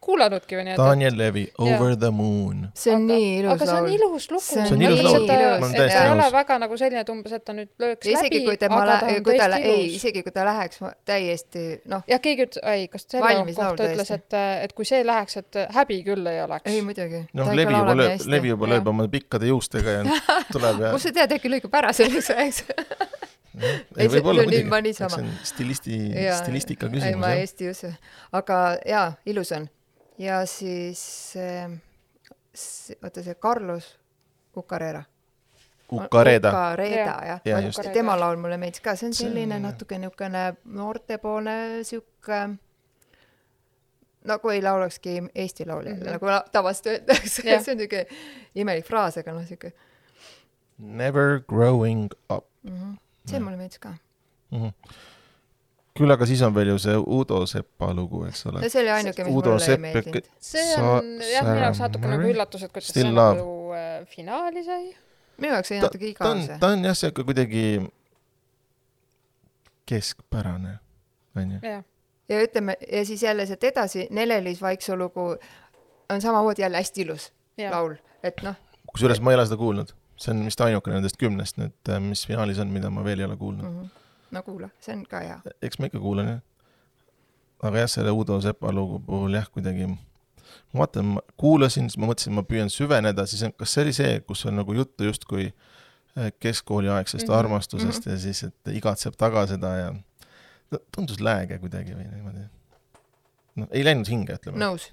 kuulanudki 0.00 0.56
või 0.56 0.64
niimoodi. 0.68 0.88
Daniel 0.90 1.16
Levi, 1.18 1.42
Over 1.58 1.96
the 1.98 2.10
Moon. 2.14 2.68
see 2.78 2.94
on 2.94 3.06
nii 3.08 3.26
ilus 3.40 3.52
aga 3.54 3.66
see 3.66 3.74
on 3.74 3.82
laul. 3.82 3.94
ilus 3.96 4.28
lugu. 4.30 4.44
See 4.44 4.62
on 4.62 4.82
ilus 4.82 5.02
laul. 5.02 5.26
Ma 5.26 5.34
olen 5.34 5.64
et 5.74 5.80
täiesti 5.80 5.96
ta 5.98 6.04
ei 6.04 6.10
ole 6.12 6.22
nõus. 6.22 6.34
väga 6.36 6.58
nagu 6.62 6.78
selline, 6.80 7.02
et 7.04 7.12
umbes, 7.14 7.34
et 7.38 7.44
ta 7.44 7.56
nüüd 7.56 7.70
lööks 7.82 8.10
isegi 8.12 8.40
läbi, 8.44 8.68
aga 8.68 8.98
ta 9.02 9.10
on 9.10 9.24
kui 9.26 9.38
ta, 9.38 9.48
ei, 9.58 9.84
isegi 9.98 10.22
kui 10.26 10.34
ta 10.34 10.46
läheks 10.48 10.82
ma- 10.84 10.92
täiesti 11.08 11.64
noh, 11.92 12.04
jah, 12.08 12.22
keegi 12.24 12.46
ütles, 12.46 12.62
ei, 12.74 12.88
kas 12.92 13.06
selle 13.08 13.32
laul 13.34 13.52
kohta 13.58 13.88
ütles, 13.90 14.12
et, 14.18 14.38
et 14.68 14.76
kui 14.78 14.88
see 14.88 15.02
läheks, 15.06 15.40
et 15.42 15.62
häbi 15.76 16.02
küll 16.06 16.30
ei 16.30 16.42
oleks. 16.46 16.70
ei 16.70 16.82
muidugi. 16.86 17.24
noh, 17.34 17.52
Levi 17.58 17.78
juba 17.78 17.96
lööb, 17.98 18.28
Levi 18.36 18.54
juba 18.54 18.72
lööb 18.74 18.92
oma 18.94 19.08
pikkade 19.12 19.50
juustega 19.50 19.98
ja 19.98 20.20
tuleb 20.54 20.84
ja 20.86 20.92
kust 20.94 21.10
sa 21.10 21.16
tead, 21.20 21.34
äkki 21.38 21.50
lõikab 21.56 21.74
ära 21.82 21.92
selleks 21.96 22.30
ajaks? 22.36 22.64
ei 23.58 23.58
Ei, 23.58 24.06
see- 24.06 24.12
võib-olla 24.12 24.44
ma 24.44 24.78
muidugi, 24.78 24.92
see 24.94 25.08
on 25.18 25.32
stilisti, 25.42 25.96
stilistika 26.38 26.86
ei, 26.86 26.92
küsimus 26.94 27.18
ma 27.18 27.32
jah. 27.32 27.40
hästi 27.42 27.66
ei 27.66 27.72
usu. 27.74 27.90
aga 28.38 28.58
jaa, 28.86 29.08
ilus 29.26 29.50
on. 29.56 29.66
Ja 30.18 30.46
siis 30.46 31.34
oota 33.02 33.22
see 33.22 33.34
Carlos 33.34 33.98
Cucarera. 34.54 35.04
Ukareda, 35.92 36.50
Cucareda 36.50 37.18
jah 37.24 37.40
ja, 37.44 37.60
just. 37.60 37.84
ja.. 37.84 37.92
tema 37.92 38.16
laul 38.20 38.36
mulle 38.36 38.58
meeldis 38.60 38.82
ka, 38.84 38.92
see 38.96 39.08
on 39.08 39.14
See 39.16 39.24
selline 39.24 39.56
natuke 39.62 39.96
niisugune 39.98 40.42
noortepoolne 40.76 41.54
sihuke 41.88 42.40
nagu 44.28 44.52
ei 44.52 44.60
laulakski 44.62 45.22
Eesti 45.34 45.66
laulja 45.66 45.94
mm. 45.94 46.02
-hmm. 46.02 46.10
nagu 46.12 46.52
tavaliselt 46.52 46.86
öeldakse 46.86 47.42
Jah. 47.48 47.62
see 47.64 47.72
on 47.72 47.78
niisugune 47.78 48.06
imelik 48.54 48.84
fraas, 48.86 49.16
aga 49.18 49.32
noh, 49.32 49.46
sihuke 49.46 49.72
Never 50.78 51.40
growing 51.48 52.10
up 52.30 52.44
mm. 52.62 52.76
-hmm. 52.76 52.96
see 53.30 53.40
mulle 53.40 53.56
meeldis 53.56 53.78
ka. 53.78 53.94
mm. 54.50 54.58
-hmm. 54.58 54.72
Küll 55.98 56.14
aga 56.14 56.28
siis 56.30 56.42
on 56.46 56.54
veel 56.54 56.72
ju 56.72 56.78
see 56.82 56.96
Udo 57.18 57.42
Sepa 57.50 57.90
lugu, 57.96 58.24
eks 58.28 58.46
ole 58.46 58.62
no. 58.62 58.70
see 58.70 58.82
oli 58.82 58.94
ainuke, 58.94 59.26
mis 59.26 59.36
Udo 59.40 59.54
mulle 59.56 59.74
ei 59.74 59.82
meeldinud. 59.82 60.30
see 60.48 60.64
on 60.78 61.12
jah, 61.24 61.46
minu 61.48 61.62
jaoks 61.64 61.82
natuke 61.84 62.10
nagu 62.12 62.32
üllatus, 62.32 62.64
et 62.66 62.74
kuidas 62.74 62.90
see 62.94 63.06
nagu 63.10 63.52
äh, 63.76 63.92
finaali 64.14 64.64
sai. 64.66 64.82
minu 65.42 65.54
jaoks 65.56 65.72
oli 65.74 65.80
ta 65.80 65.90
natuke 65.90 66.12
ta 66.18 66.30
on 66.30 66.42
igav, 66.42 66.44
see. 66.46 66.58
ta 66.62 66.72
on 66.76 66.88
jah, 66.88 66.98
sihuke 67.02 67.26
kuidagi 67.28 67.64
keskpärane, 69.88 70.74
onju. 71.36 71.60
ja 72.28 72.42
ütleme, 72.44 72.76
ja 72.92 73.04
siis 73.08 73.22
jälle 73.22 73.46
sealt 73.48 73.64
edasi, 73.64 74.06
Nele-Liis 74.10 74.62
Vaiksoo 74.62 74.96
lugu 74.96 75.30
on 76.10 76.20
samamoodi 76.20 76.62
jälle 76.62 76.76
hästi 76.76 77.06
ilus 77.06 77.32
jah. 77.58 77.72
laul, 77.72 77.96
et 78.22 78.42
noh, 78.44 78.58
kusjuures 78.92 79.20
ma 79.20 79.32
ei 79.32 79.40
ole 79.40 79.46
seda 79.48 79.60
kuulnud, 79.60 79.94
see 80.18 80.34
on 80.34 80.44
vist 80.46 80.60
ainukene 80.60 81.00
nendest 81.00 81.18
kümnest 81.20 81.60
nüüd, 81.60 81.94
mis 82.04 82.26
finaalis 82.28 82.60
on, 82.62 82.70
mida 82.74 82.90
ma 82.92 83.04
veel 83.06 83.24
ei 83.24 83.30
ole 83.30 83.36
kuulnud. 83.40 83.64
mm 83.64 83.80
-hmm. 83.80 83.96
No 84.30 84.42
kuula, 84.42 84.70
see 84.80 84.94
on 84.96 85.04
ka 85.08 85.20
hea. 85.24 85.38
eks 85.62 85.78
ma 85.78 85.88
ikka 85.90 86.00
kuulan 86.02 86.28
jah. 86.32 86.40
aga 87.62 87.84
jah, 87.84 87.90
selle 87.96 88.12
Udo 88.14 88.40
Sepa 88.40 88.72
lugu 88.72 89.00
puhul 89.06 89.34
jah, 89.38 89.48
kuidagi 89.54 89.86
ma 89.88 90.82
vaatan, 90.82 91.14
ma 91.16 91.24
kuulasin, 91.40 91.88
siis 91.90 91.98
ma 92.00 92.10
mõtlesin, 92.10 92.34
ma 92.36 92.44
püüan 92.46 92.70
süveneda, 92.72 93.26
siis 93.26 93.42
on- 93.46 93.54
kas 93.56 93.74
see 93.74 93.86
oli 93.86 93.92
see, 93.96 94.20
kus 94.26 94.44
on 94.46 94.56
nagu 94.60 94.74
juttu 94.76 95.08
justkui 95.08 95.48
äh, 95.48 96.32
keskkooliaegsest 96.40 97.26
mm 97.26 97.32
-hmm. 97.32 97.38
armastusest 97.38 98.06
mm 98.06 98.10
-hmm. 98.12 98.14
ja 98.16 98.18
siis, 98.18 98.42
et 98.42 98.74
igatseb 98.74 99.16
taga 99.16 99.46
seda 99.46 99.74
ja 99.76 99.90
no, 100.70 100.78
tundus 100.94 101.20
lääge 101.20 101.58
kuidagi 101.58 101.94
või 101.94 102.08
niimoodi. 102.12 102.46
noh, 103.56 103.68
ei 103.70 103.84
läinud 103.84 104.08
hinge, 104.08 104.34
ütleme 104.34 104.58
nõus. 104.58 104.92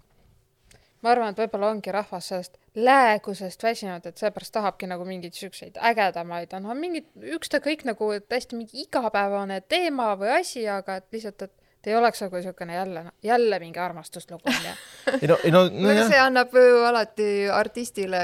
Ma 1.05 1.13
arvan, 1.13 1.33
et 1.33 1.41
võib-olla 1.43 1.69
ongi 1.75 1.93
rahvas 1.93 2.31
sellest 2.31 2.57
läägusest 2.75 3.63
väsinud, 3.63 4.05
et 4.09 4.17
seepärast 4.21 4.53
tahabki 4.55 4.89
nagu 4.89 5.05
mingeid 5.07 5.37
siukseid 5.37 5.77
ägedamaid, 5.91 6.55
noh, 6.63 6.73
mingid 6.77 7.11
ükskõik 7.37 7.85
nagu 7.87 8.09
hästi 8.15 8.57
mingi 8.57 8.81
igapäevane 8.87 9.61
teema 9.69 10.13
või 10.19 10.33
asi, 10.39 10.65
aga 10.71 10.99
et 11.01 11.07
lihtsalt, 11.13 11.45
et 11.45 11.91
ei 11.91 11.95
oleks 11.95 12.23
nagu 12.23 12.39
niisugune 12.39 12.75
jälle, 12.75 13.05
jälle 13.23 13.59
mingi 13.61 13.79
armastuslugu 13.79 14.49
onju. 14.49 14.73
ei 15.21 15.27
no, 15.29 15.37
ei 15.43 15.51
no, 15.53 15.63
no 15.69 15.85
nojah 15.87 16.09
see 16.09 16.21
annab 16.21 16.57
ju 16.57 16.81
alati 16.87 17.27
artistile 17.53 18.23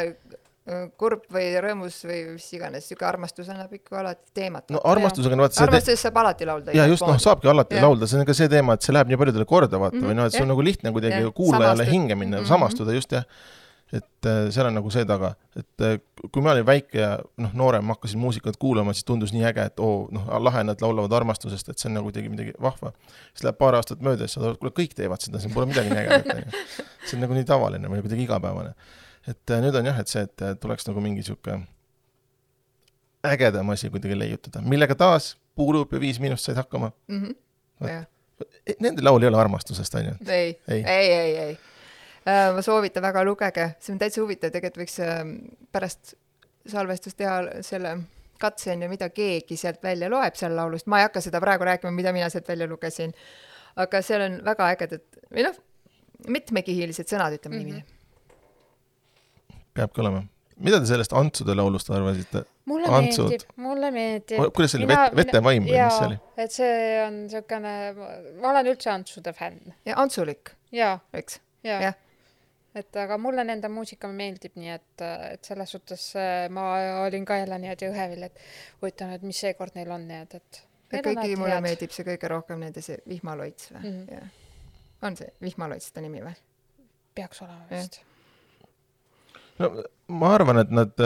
kurb 0.98 1.24
või 1.34 1.48
rõõmus 1.64 1.96
või 2.06 2.20
mis 2.36 2.46
iganes, 2.54 2.86
sihuke 2.86 3.06
armastus 3.08 3.48
annab 3.50 3.72
ikka 3.74 3.98
alati 4.04 4.30
teemat 4.38 4.70
no 4.70 4.82
armastusega 4.86 5.34
on 5.34 5.42
vaata 5.42 5.58
see 5.58 5.66
armastusest 5.66 6.06
saab 6.06 6.20
alati 6.22 6.46
laulda. 6.46 6.76
ja 6.78 6.86
just 6.86 7.02
noh, 7.02 7.18
saabki 7.18 7.50
alati 7.50 7.80
Jah. 7.80 7.88
laulda, 7.88 8.06
see 8.08 8.20
on 8.20 8.28
ka 8.30 8.36
see 8.38 8.52
teema, 8.52 8.76
et 8.78 8.86
see 8.86 8.94
läheb 8.94 9.10
nii 9.10 9.18
paljudele 9.18 9.48
korda 9.50 9.80
vaata 9.82 9.98
mm 9.98 10.04
-hmm, 10.04 10.06
või 10.06 10.14
Mhm, 10.14 10.20
noh, 10.22 10.30
et 10.30 10.36
see 10.38 10.44
on 10.44 10.46
jah. 10.46 10.54
nagu 10.54 10.68
lihtne 10.70 10.92
kuidagi 10.94 11.34
kuulajale 11.34 11.90
hinge 11.90 12.16
minna 12.16 12.38
mm. 12.38 12.44
-hmm. 12.44 12.48
samastuda 12.48 12.94
just 12.94 13.12
jah. 13.12 13.26
et 13.92 14.26
äh, 14.26 14.52
seal 14.52 14.68
on 14.68 14.74
nagu 14.74 14.90
see 14.90 15.04
taga, 15.06 15.34
et 15.58 15.82
äh, 15.82 15.98
kui 16.32 16.42
ma 16.42 16.52
olin 16.52 16.66
väike 16.66 17.00
ja 17.00 17.20
noh, 17.38 17.52
noorem, 17.54 17.88
hakkasin 17.88 18.20
muusikat 18.20 18.56
kuulama, 18.58 18.94
siis 18.94 19.04
tundus 19.04 19.34
nii 19.34 19.44
äge, 19.44 19.66
et 19.66 19.80
oo, 19.80 20.08
noh, 20.12 20.30
lahe, 20.40 20.64
nad 20.64 20.80
laulavad 20.82 21.12
armastusest, 21.12 21.70
et 21.70 21.78
see 21.78 21.90
on 21.90 21.94
nagu 21.98 22.08
kuidagi 22.08 22.30
midagi 22.30 22.54
vahva. 22.62 22.94
siis 23.34 23.44
läheb 23.44 23.58
paar 23.58 23.76
aastat 23.76 24.00
mööda 24.00 24.24
ja 24.24 24.28
siis 24.28 24.38
saad 24.38 24.46
aru, 24.46 24.54
et 24.54 24.60
kuule, 24.60 24.72
kõik 24.80 24.94
teevad 24.96 25.20
seda, 25.20 25.40
siin 25.40 25.54
pole 25.54 25.66
midagi 25.66 25.90
nii 25.90 26.06
ägedat, 26.06 26.56
see 27.04 27.18
on 27.18 27.22
nagu 27.26 27.34
nii 27.34 27.44
tavaline 27.50 27.92
või 27.92 28.00
kuidagi 28.06 28.24
igapäevane. 28.30 28.74
Et 29.28 29.50
äh, 29.54 29.62
nüüd 29.62 29.76
on 29.76 29.86
jah, 29.86 30.00
et 30.00 30.08
see, 30.08 30.22
et 30.28 30.42
äh, 30.42 30.56
tuleks 30.60 30.88
nagu 30.88 31.02
mingi 31.04 31.24
sihuke 31.24 31.60
ägedam 33.26 33.70
asi 33.70 33.90
kuidagi 33.94 34.18
leiutada, 34.20 34.62
millega 34.66 34.96
taas 34.98 35.36
Puuluup 35.56 35.92
ja 35.94 36.00
Viis 36.00 36.20
Miinust 36.20 36.46
said 36.48 36.58
hakkama 36.58 36.92
mm. 37.08 37.22
-hmm. 37.26 37.88
Jah, 37.90 38.06
Nende 38.80 39.02
laul 39.04 39.22
ei 39.24 39.28
ole 39.28 39.38
armastusest, 39.38 39.96
onju. 39.96 40.12
ei, 40.28 40.60
Ei. 40.68 40.84
ei, 40.84 41.12
ei, 41.14 41.36
ei, 41.38 41.38
ei.. 42.26 42.54
ma 42.56 42.62
soovitan 42.62 43.04
väga, 43.04 43.24
lugege, 43.26 43.70
see 43.80 43.94
on 43.94 44.00
täitsa 44.00 44.22
huvitav, 44.22 44.50
tegelikult 44.52 44.82
võiks 44.82 44.98
ähm, 45.06 45.36
pärast 45.72 46.14
salvestust 46.68 47.18
teha 47.18 47.42
selle 47.62 47.98
katse 48.42 48.72
on 48.74 48.82
ju, 48.82 48.90
mida 48.90 49.10
keegi 49.10 49.58
sealt 49.58 49.84
välja 49.84 50.10
loeb 50.10 50.36
seal 50.36 50.56
laulust, 50.56 50.88
ma 50.88 51.00
ei 51.00 51.04
hakka 51.06 51.22
seda 51.22 51.42
praegu 51.42 51.64
rääkima, 51.66 51.92
mida 51.94 52.14
mina 52.14 52.30
sealt 52.30 52.48
välja 52.50 52.68
lugesin. 52.68 53.14
aga 53.76 54.02
seal 54.02 54.22
on 54.22 54.40
väga 54.46 54.70
ägedad 54.74 55.02
või 55.32 55.44
noh, 55.46 55.56
mitmekihilised 56.28 57.06
sõnad, 57.08 57.34
ütleme 57.38 57.56
Mhm. 57.56 57.66
niiviisi. 57.66 57.86
Peabki 59.78 60.04
olema. 60.04 60.24
mida 60.62 60.80
te 60.80 60.90
sellest 60.90 61.14
Antsude 61.18 61.56
laulust 61.58 61.90
arvasite? 61.90 62.44
mulle 62.70 62.92
Antsud. 62.98 63.30
meeldib, 63.30 63.58
mulle 63.66 63.92
meeldib. 63.96 64.46
kuidas 64.56 64.76
see 64.76 64.82
oli, 64.82 64.90
vete, 64.92 65.18
vetevaim 65.22 65.68
või 65.68 65.78
mis 65.78 65.98
see 65.98 66.08
oli? 66.10 66.20
et 66.46 66.56
see 66.56 66.78
on 67.06 67.20
niisugune, 67.26 67.76
ma 68.44 68.54
olen 68.54 68.72
üldse 68.74 68.94
Antsude 68.94 69.34
fänn 69.38 69.76
ja 69.88 69.98
Antsulik, 70.02 70.54
eks. 70.72 71.40
ja, 71.64 71.78
Jah. 71.78 71.86
ja., 71.90 71.94
et 72.76 73.00
aga 73.04 73.18
mulle 73.20 73.44
nende 73.48 73.70
muusika 73.72 74.10
meeldib, 74.12 74.56
nii 74.60 74.74
et, 74.74 75.06
et 75.34 75.48
selles 75.52 75.74
suhtes 75.76 76.06
äh, 76.20 76.46
ma 76.54 76.68
olin 77.06 77.26
ka 77.28 77.42
jälle 77.42 77.58
niimoodi 77.60 77.90
õhevil, 77.90 78.28
et 78.30 78.46
huvitav 78.82 79.12
nüüd, 79.12 79.26
mis 79.28 79.42
seekord 79.44 79.76
neil 79.76 79.92
on, 79.92 80.06
nii 80.08 80.22
et, 80.28 80.38
et. 80.40 80.62
kõigile 80.94 81.40
mulle 81.40 81.60
meeldib 81.64 81.92
see 81.96 82.08
kõige 82.08 82.32
rohkem 82.32 82.64
nende 82.64 82.84
see 82.86 83.02
vihmaloits 83.10 83.74
või 83.74 83.90
mm., 83.90 84.32
on 85.08 85.18
see 85.18 85.34
vihmaloits 85.42 85.92
ta 85.92 86.04
nimi 86.06 86.24
või? 86.24 86.38
peaks 87.16 87.42
olema 87.44 87.66
vist. 87.72 88.00
No 89.62 89.84
ma 90.22 90.34
arvan, 90.36 90.62
et 90.62 90.74
nad, 90.76 91.04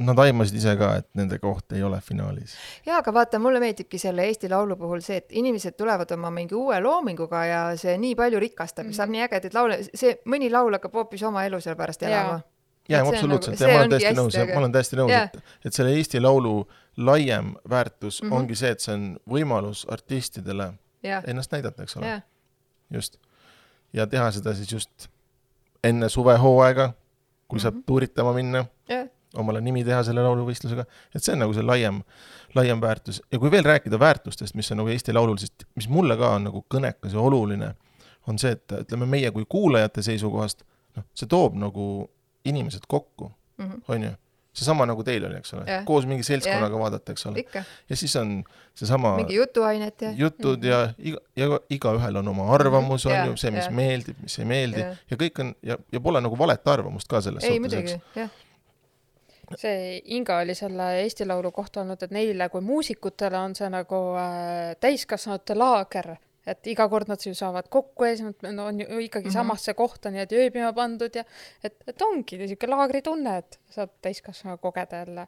nad 0.00 0.22
aimasid 0.24 0.58
ise 0.60 0.74
ka, 0.80 0.90
et 1.00 1.08
nende 1.18 1.38
koht 1.42 1.74
ei 1.76 1.82
ole 1.86 2.00
finaalis. 2.04 2.54
jaa, 2.86 3.00
aga 3.00 3.14
vaata, 3.14 3.40
mulle 3.42 3.60
meeldibki 3.62 3.98
selle 4.00 4.26
Eesti 4.28 4.50
Laulu 4.52 4.76
puhul 4.80 5.02
see, 5.04 5.20
et 5.22 5.34
inimesed 5.40 5.76
tulevad 5.78 6.10
oma 6.16 6.30
mingi 6.34 6.56
uue 6.58 6.80
loominguga 6.80 7.44
ja 7.48 7.60
see 7.80 7.96
nii 8.00 8.14
palju 8.18 8.40
rikastab 8.40 8.86
mm, 8.86 8.90
-hmm. 8.90 9.00
saab 9.00 9.14
nii 9.14 9.26
ägedaid 9.26 9.56
laule, 9.56 9.80
see 9.94 10.16
mõni 10.30 10.50
laul 10.52 10.78
hakkab 10.78 10.96
hoopis 11.00 11.22
oma 11.28 11.44
elu 11.48 11.60
seal 11.60 11.76
pärast 11.76 12.02
elama. 12.02 12.40
jaa, 12.88 13.06
absoluutselt 13.06 13.60
nagu- 13.60 13.70
ja 13.70 13.74
ma 13.76 13.80
olen 13.80 13.90
täiesti 13.96 14.14
nõus, 14.20 14.38
ma 14.54 14.60
olen 14.60 14.72
täiesti 14.72 15.00
nõus, 15.00 15.16
et, 15.22 15.56
et 15.64 15.80
selle 15.80 15.96
Eesti 15.96 16.20
Laulu 16.20 16.54
laiem 16.96 17.54
väärtus 17.70 18.22
mm. 18.22 18.28
-hmm. 18.28 18.36
ongi 18.36 18.54
see, 18.54 18.70
et 18.70 18.80
see 18.80 18.94
on 18.94 19.16
võimalus 19.30 19.86
artistidele 19.88 20.72
jah, 21.02 21.24
ennast 21.26 21.52
näidata, 21.52 21.82
eks 21.82 21.96
ole, 21.96 22.22
just. 22.90 23.18
ja 23.92 24.06
teha 24.06 24.30
seda 24.30 24.54
siis 24.54 24.72
just 24.72 25.10
enne 25.84 26.08
suvehooaega, 26.08 26.92
kui 27.50 27.56
mm 27.56 27.58
-hmm. 27.58 27.62
saab 27.62 27.74
Mhm. 27.74 27.86
tuuritama 27.86 28.32
minna, 28.36 28.64
jah, 28.88 29.08
omale 29.34 29.60
nimi 29.60 29.84
teha 29.84 30.02
selle 30.06 30.22
lauluvõistlusega, 30.24 30.84
et 31.14 31.22
see 31.22 31.34
on 31.34 31.44
nagu 31.44 31.54
see 31.54 31.66
laiem, 31.66 32.02
laiem 32.54 32.80
väärtus 32.80 33.22
ja 33.32 33.38
kui 33.38 33.50
veel 33.50 33.64
rääkida 33.64 33.98
väärtustest, 33.98 34.54
mis 34.54 34.70
on 34.72 34.82
nagu 34.82 34.88
Eesti 34.88 35.12
Laulul, 35.12 35.36
siis 35.36 35.52
mis 35.74 35.88
mulle 35.88 36.16
ka 36.16 36.34
on 36.38 36.48
nagu 36.48 36.64
kõnekas 36.74 37.14
ja 37.14 37.20
oluline, 37.20 37.74
on 38.28 38.38
see, 38.38 38.52
et 38.52 38.72
ütleme 38.80 39.06
meie 39.06 39.30
kui 39.30 39.44
kuulajate 39.48 40.02
seisukohast, 40.02 40.64
noh, 40.96 41.04
see 41.14 41.28
toob 41.30 41.54
nagu 41.54 42.10
inimesed 42.44 42.88
kokku, 42.88 43.32
mhm. 43.58 43.82
on 43.88 44.02
ju. 44.02 44.16
Seesama 44.60 44.86
nagu 44.88 45.04
teil 45.06 45.24
oli, 45.28 45.40
eks 45.40 45.54
ole. 45.56 45.64
Jah., 45.68 45.84
koos 45.88 46.06
mingi 46.08 46.26
seltskonnaga 46.26 46.80
vaadata, 46.80 47.14
eks 47.16 47.26
ole, 47.30 47.44
ja 47.54 47.96
siis 47.98 48.14
on 48.20 48.36
seesama 48.76 49.14
mingi 49.16 49.38
jutuainet 49.38 50.06
ja. 50.06 50.12
jutud 50.16 50.64
ja 50.64 50.82
iga, 50.98 51.22
ja 51.36 51.48
igaühel 51.72 52.20
on 52.20 52.28
oma 52.34 52.50
arvamus, 52.54 53.06
on 53.08 53.16
Jaa, 53.16 53.24
ju, 53.30 53.40
see, 53.40 53.54
mis 53.54 53.66
jaa. 53.66 53.74
meeldib, 53.80 54.20
mis 54.22 54.38
ei 54.38 54.46
meeldi. 54.48 54.84
Jah. 54.84 55.02
ja 55.10 55.20
kõik 55.24 55.42
on 55.44 55.56
ja, 55.72 55.80
ja 55.92 56.04
pole 56.04 56.22
nagu 56.22 56.38
valet 56.38 56.72
arvamust 56.74 57.10
ka 57.10 57.22
selles 57.24 57.48
ei, 57.48 57.58
suhtes, 57.58 57.78
eks. 57.80 57.98
muidugi, 57.98 58.20
jah, 58.20 58.38
see 59.58 60.00
Inga 60.16 60.38
oli 60.44 60.54
selle 60.54 60.92
Eesti 61.02 61.26
Laulu 61.26 61.50
kohta 61.52 61.82
olnud, 61.82 62.02
et 62.02 62.12
neile 62.14 62.48
kui 62.52 62.62
muusikutele 62.64 63.38
on 63.38 63.56
see 63.58 63.70
nagu 63.72 64.02
äh, 64.20 64.74
täiskasvanute 64.80 65.56
laager, 65.58 66.14
et 66.46 66.70
iga 66.72 66.86
kord 66.88 67.10
nad 67.10 67.20
ju 67.24 67.34
saavad 67.36 67.68
kokku 67.68 68.06
ja 68.08 68.16
siis 68.16 68.36
nad 68.42 68.58
on 68.58 68.80
ju 68.80 68.86
ikkagi 68.86 69.26
mm. 69.26 69.30
-hmm. 69.30 69.32
samasse 69.32 69.74
kohta 69.74 70.10
niimoodi 70.10 70.36
ööbima 70.36 70.72
pandud 70.72 71.14
ja 71.14 71.24
et, 71.64 71.76
et 71.86 72.02
ongi 72.02 72.38
niisugune 72.38 72.76
laagritunne, 72.76 73.36
et 73.38 73.60
saad 73.70 73.92
täiskasvanu 74.02 74.58
kogeda 74.58 74.96
jälle. 75.04 75.26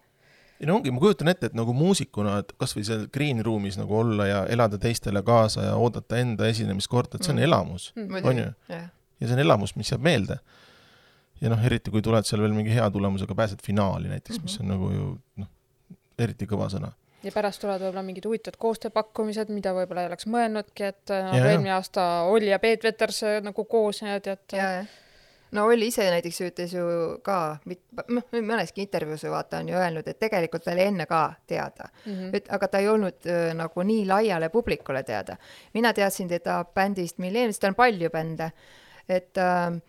ei 0.61 0.67
no 0.67 0.77
ongi, 0.77 0.91
ma 0.91 1.01
kujutan 1.01 1.29
ette, 1.29 1.47
et 1.47 1.55
nagu 1.55 1.73
muusikuna, 1.73 2.39
et 2.39 2.53
kasvõi 2.57 2.85
seal 2.85 3.07
green 3.13 3.45
room'is 3.45 3.79
nagu 3.79 3.97
olla 3.99 4.27
ja 4.27 4.47
elada 4.47 4.79
teistele 4.79 5.23
kaasa 5.23 5.63
ja 5.63 5.75
oodata 5.75 6.17
enda 6.17 6.47
esinemiskorda, 6.47 7.17
et 7.17 7.23
see 7.23 7.33
on 7.33 7.39
Mm. 7.39 7.45
elamus. 7.45 7.93
Mm. 7.97 8.03
on 8.03 8.11
muidugi 8.11 8.41
ju, 8.41 8.53
jah, 8.69 8.89
ja 9.21 9.27
see 9.27 9.35
on 9.35 9.41
elamus, 9.41 9.77
mis 9.77 9.93
jääb 9.93 10.03
meelde. 10.03 10.39
ja 11.41 11.51
noh, 11.51 11.65
eriti 11.65 11.91
kui 11.91 12.03
tuled 12.03 12.25
seal 12.25 12.41
veel 12.41 12.53
mingi 12.55 12.75
hea 12.75 12.91
tulemusega, 12.91 13.35
pääsed 13.35 13.59
finaali 13.67 14.09
näiteks 14.09 14.39
mm, 14.39 14.41
-hmm. 14.41 14.43
mis 14.43 14.61
on 14.61 14.69
nagu 14.69 14.91
ju 14.91 15.19
noh, 15.37 15.49
eriti 16.19 16.47
kõva 16.47 16.69
sõna. 16.71 16.93
Ja 17.23 17.33
pärast 17.35 17.63
tulevad 17.63 17.85
võib-olla 17.85 18.03
mingid 18.07 18.27
huvitavad 18.27 18.59
koostööpakkumised, 18.63 19.53
mida 19.55 19.75
võib-olla 19.77 20.05
ei 20.05 20.11
oleks 20.11 20.27
mõelnudki, 20.31 20.89
et 20.91 21.13
äh, 21.13 21.23
nagu 21.29 21.39
Jaa, 21.39 21.45
jaa. 21.45 21.55
eelmine 21.55 21.77
aasta 21.77 22.09
Olli 22.31 22.51
ja 22.51 22.59
Peet 22.63 22.85
Veters 22.85 23.23
äh, 23.29 23.39
nagu 23.45 23.65
koos 23.71 24.03
niimoodi, 24.03 24.35
et 24.35 24.57
ja, 24.57 24.69
jah. 24.79 24.99
no 25.57 25.67
Olli 25.71 25.89
ise 25.93 26.09
näiteks 26.11 26.43
ütles 26.49 26.75
ju 26.77 26.85
ka, 27.27 27.39
noh, 28.09 28.29
mõneski 28.35 28.85
intervjuus 28.87 29.27
ju 29.27 29.33
vaata 29.35 29.63
on 29.63 29.71
ju 29.73 29.79
öelnud, 29.79 30.09
et 30.09 30.19
tegelikult 30.23 30.67
ta 30.67 30.75
oli 30.75 30.87
enne 30.89 31.07
ka 31.07 31.23
teada 31.47 31.89
mm 31.93 32.13
-hmm. 32.13 32.37
et 32.37 32.53
aga 32.59 32.69
ta 32.69 32.83
ei 32.83 32.89
olnud 32.89 33.27
äh, 33.27 33.55
nagu 33.55 33.83
nii 33.83 34.07
laiale 34.07 34.49
publikule 34.49 35.03
teada. 35.03 35.37
mina 35.75 35.93
teadsin 35.93 36.29
teda 36.29 36.65
bändist 36.75 37.19
Millennium, 37.19 37.53
sest 37.53 37.61
tal 37.61 37.71
on 37.71 37.75
palju 37.75 38.11
bände, 38.11 38.53
et 39.09 39.39
äh, 39.39 39.67
äh, 39.67 39.81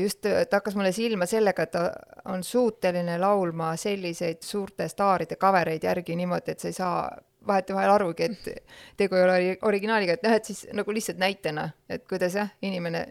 just 0.00 0.26
äh, 0.26 0.46
ta 0.46 0.56
hakkas 0.56 0.76
mulle 0.76 0.92
silma 0.92 1.26
sellega, 1.26 1.62
et 1.62 1.70
ta 1.70 1.90
on 2.32 2.44
suuteline 2.44 3.18
laulma 3.20 3.74
selliseid 3.76 4.42
suurte 4.42 4.88
staaride 4.88 5.36
covereid 5.36 5.84
järgi 5.84 6.16
niimoodi, 6.16 6.54
et 6.54 6.60
sa 6.60 6.68
ei 6.68 6.76
saa 6.76 7.02
vahetevahel 7.46 7.90
arugi, 7.90 8.28
et 8.28 8.64
tegu 8.96 9.16
ei 9.16 9.24
ole 9.24 9.36
ori- 9.36 9.58
originaaliga, 9.62 10.16
et 10.16 10.26
noh, 10.26 10.34
et 10.36 10.44
siis 10.44 10.66
nagu 10.76 10.92
lihtsalt 10.92 11.20
näitena, 11.20 11.68
et 11.88 12.04
kuidas 12.08 12.34
jah, 12.34 12.50
inimene 12.62 13.06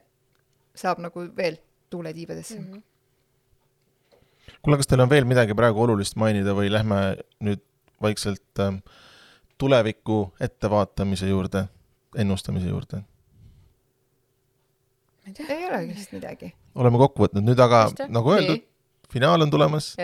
saab 0.77 1.01
nagu 1.01 1.27
veel 1.37 1.57
tuule 1.89 2.13
tiibadesse 2.13 2.59
mm. 2.59 2.73
-hmm. 2.73 2.81
kuule, 4.61 4.77
kas 4.77 4.87
teil 4.87 5.01
on 5.01 5.09
veel 5.09 5.25
midagi 5.25 5.55
praegu 5.55 5.81
olulist 5.81 6.15
mainida 6.15 6.53
või 6.55 6.71
lähme 6.71 7.17
nüüd 7.39 7.61
vaikselt 8.01 8.59
ähm, 8.59 8.81
tuleviku 9.57 10.33
ettevaatamise 10.39 11.27
juurde, 11.27 11.65
ennustamise 12.15 12.67
juurde? 12.69 13.01
Ma 15.27 15.33
ei 15.33 15.33
tea. 15.33 15.55
ei 15.55 15.65
olegi 15.67 15.95
vist 15.95 16.11
midagi. 16.15 16.53
oleme 16.75 16.97
kokku 16.97 17.25
võtnud 17.25 17.43
nüüd, 17.43 17.59
aga 17.59 17.83
Vist 17.85 17.99
jah. 17.99 18.09
nagu 18.09 18.31
öeldud, 18.31 18.63
finaal 19.11 19.41
on 19.41 19.51
tulemas, 19.51 19.95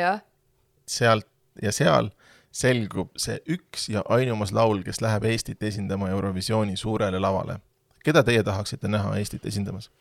sealt 0.88 1.28
ja 1.62 1.72
seal 1.72 2.12
selgub 2.54 3.10
see 3.18 3.40
üks 3.50 3.88
ja 3.90 4.04
ainumas 4.14 4.52
laul, 4.54 4.84
kes 4.86 5.02
läheb 5.02 5.24
Eestit 5.26 5.64
esindama 5.64 6.10
Eurovisiooni 6.10 6.78
suurele 6.78 7.20
lavale. 7.20 7.58
keda 8.04 8.24
teie 8.24 8.44
tahaksite 8.44 8.88
näha 8.88 9.18
Eestit 9.18 9.46
esindamas? 9.46 9.92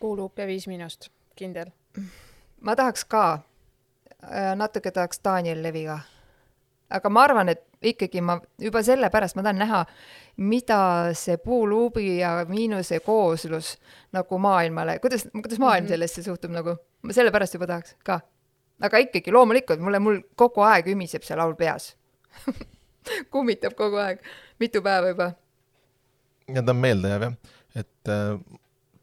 kuulub 0.00 0.38
ja 0.38 0.46
Viis 0.46 0.66
Miinust, 0.66 1.08
kindel. 1.36 1.70
ma 2.60 2.76
tahaks 2.76 3.04
ka, 3.04 3.38
natuke 4.56 4.90
tahaks 4.90 5.20
Daniel 5.24 5.62
Levi 5.62 5.84
ka. 5.84 6.00
aga 6.90 7.08
ma 7.08 7.22
arvan, 7.22 7.48
et 7.48 7.71
ikkagi 7.82 8.20
ma 8.24 8.38
juba 8.60 8.82
sellepärast 8.82 9.36
ma 9.36 9.42
tahan 9.42 9.58
näha, 9.58 9.84
mida 10.36 10.78
see 11.18 11.36
puuluubi 11.36 12.18
ja 12.18 12.44
miinuse 12.48 13.00
kooslus 13.00 13.76
nagu 14.12 14.38
maailmale, 14.38 14.98
kuidas, 14.98 15.26
kuidas 15.32 15.58
maailm 15.58 15.84
Mhm. 15.84 15.92
sellesse 15.92 16.22
suhtub 16.22 16.50
nagu, 16.50 16.76
ma 17.02 17.12
sellepärast 17.12 17.54
juba 17.54 17.66
tahaks 17.66 17.96
ka. 18.04 18.20
aga 18.82 18.98
ikkagi 18.98 19.30
loomulikult 19.32 19.80
mulle, 19.80 19.98
mul 19.98 20.20
kogu 20.36 20.60
aeg 20.66 20.86
ümiseb 20.90 21.22
see 21.22 21.36
laul 21.36 21.54
peas. 21.54 21.92
kummitab 23.32 23.74
kogu 23.78 23.96
aeg, 24.02 24.18
mitu 24.60 24.82
päeva 24.82 25.08
juba. 25.12 25.32
ja 26.54 26.62
ta 26.62 26.70
on 26.72 26.76
meeldejääv 26.82 27.22
jah, 27.22 27.34
et 27.74 28.08
äh, 28.08 28.40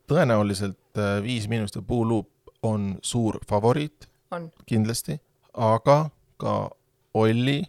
tõenäoliselt 0.08 0.98
äh, 0.98 1.24
Viis 1.24 1.48
Miinuste 1.48 1.82
Puuluup 1.82 2.30
on 2.64 2.98
suur 3.02 3.40
favoriit 3.50 4.10
on, 4.32 4.52
kindlasti, 4.66 5.20
aga 5.54 6.10
ka 6.38 6.70
Olli 7.14 7.64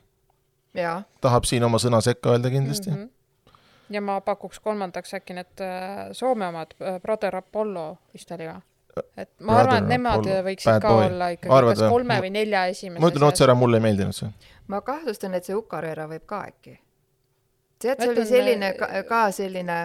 tahab 1.21 1.47
siin 1.49 1.65
oma 1.67 1.81
sõna 1.83 2.01
sekka 2.05 2.35
öelda 2.35 2.51
kindlasti 2.53 2.91
mm. 2.91 2.97
Mhm. 2.97 3.55
ja 3.97 4.01
ma 4.01 4.21
pakuks 4.25 4.61
kolmandaks 4.63 5.15
äkki 5.19 5.35
need 5.35 5.63
äh, 5.65 6.11
Soome 6.13 6.49
omad, 6.49 6.75
Brother 7.03 7.37
Apollo 7.37 7.87
vist 8.15 8.31
oli 8.31 8.47
ka. 8.47 8.61
et 9.17 9.31
ma 9.41 9.53
Brother 9.53 9.67
arvan, 9.67 9.83
et 9.83 9.95
nemad 9.97 10.21
Apollo, 10.21 10.43
võiksid 10.49 10.73
Bad 10.73 10.83
ka 10.83 10.93
Boy. 10.95 11.07
olla 11.07 11.31
ikkagi 11.35 11.55
Arvad 11.57 11.75
kas 11.75 11.83
või? 11.85 11.91
kolme 11.97 12.21
või 12.27 12.31
nelja 12.37 12.67
esimese 12.67 12.99
-hmm. 12.99 13.07
ma 13.07 13.13
ütlen 13.15 13.29
otse 13.29 13.45
ära, 13.45 13.55
mulle 13.55 13.81
ei 13.81 13.87
meeldinud 13.89 14.19
see. 14.21 14.31
ma 14.67 14.81
kahtlustan, 14.87 15.35
et 15.35 15.45
see 15.49 15.57
Ukarera 15.59 16.07
võib 16.11 16.27
ka 16.27 16.45
äkki. 16.53 16.79
tead, 17.79 17.99
see 17.99 18.15
oli 18.15 18.27
selline 18.27 18.71
äh, 18.71 18.79
ka, 18.79 19.03
ka 19.09 19.25
selline, 19.35 19.81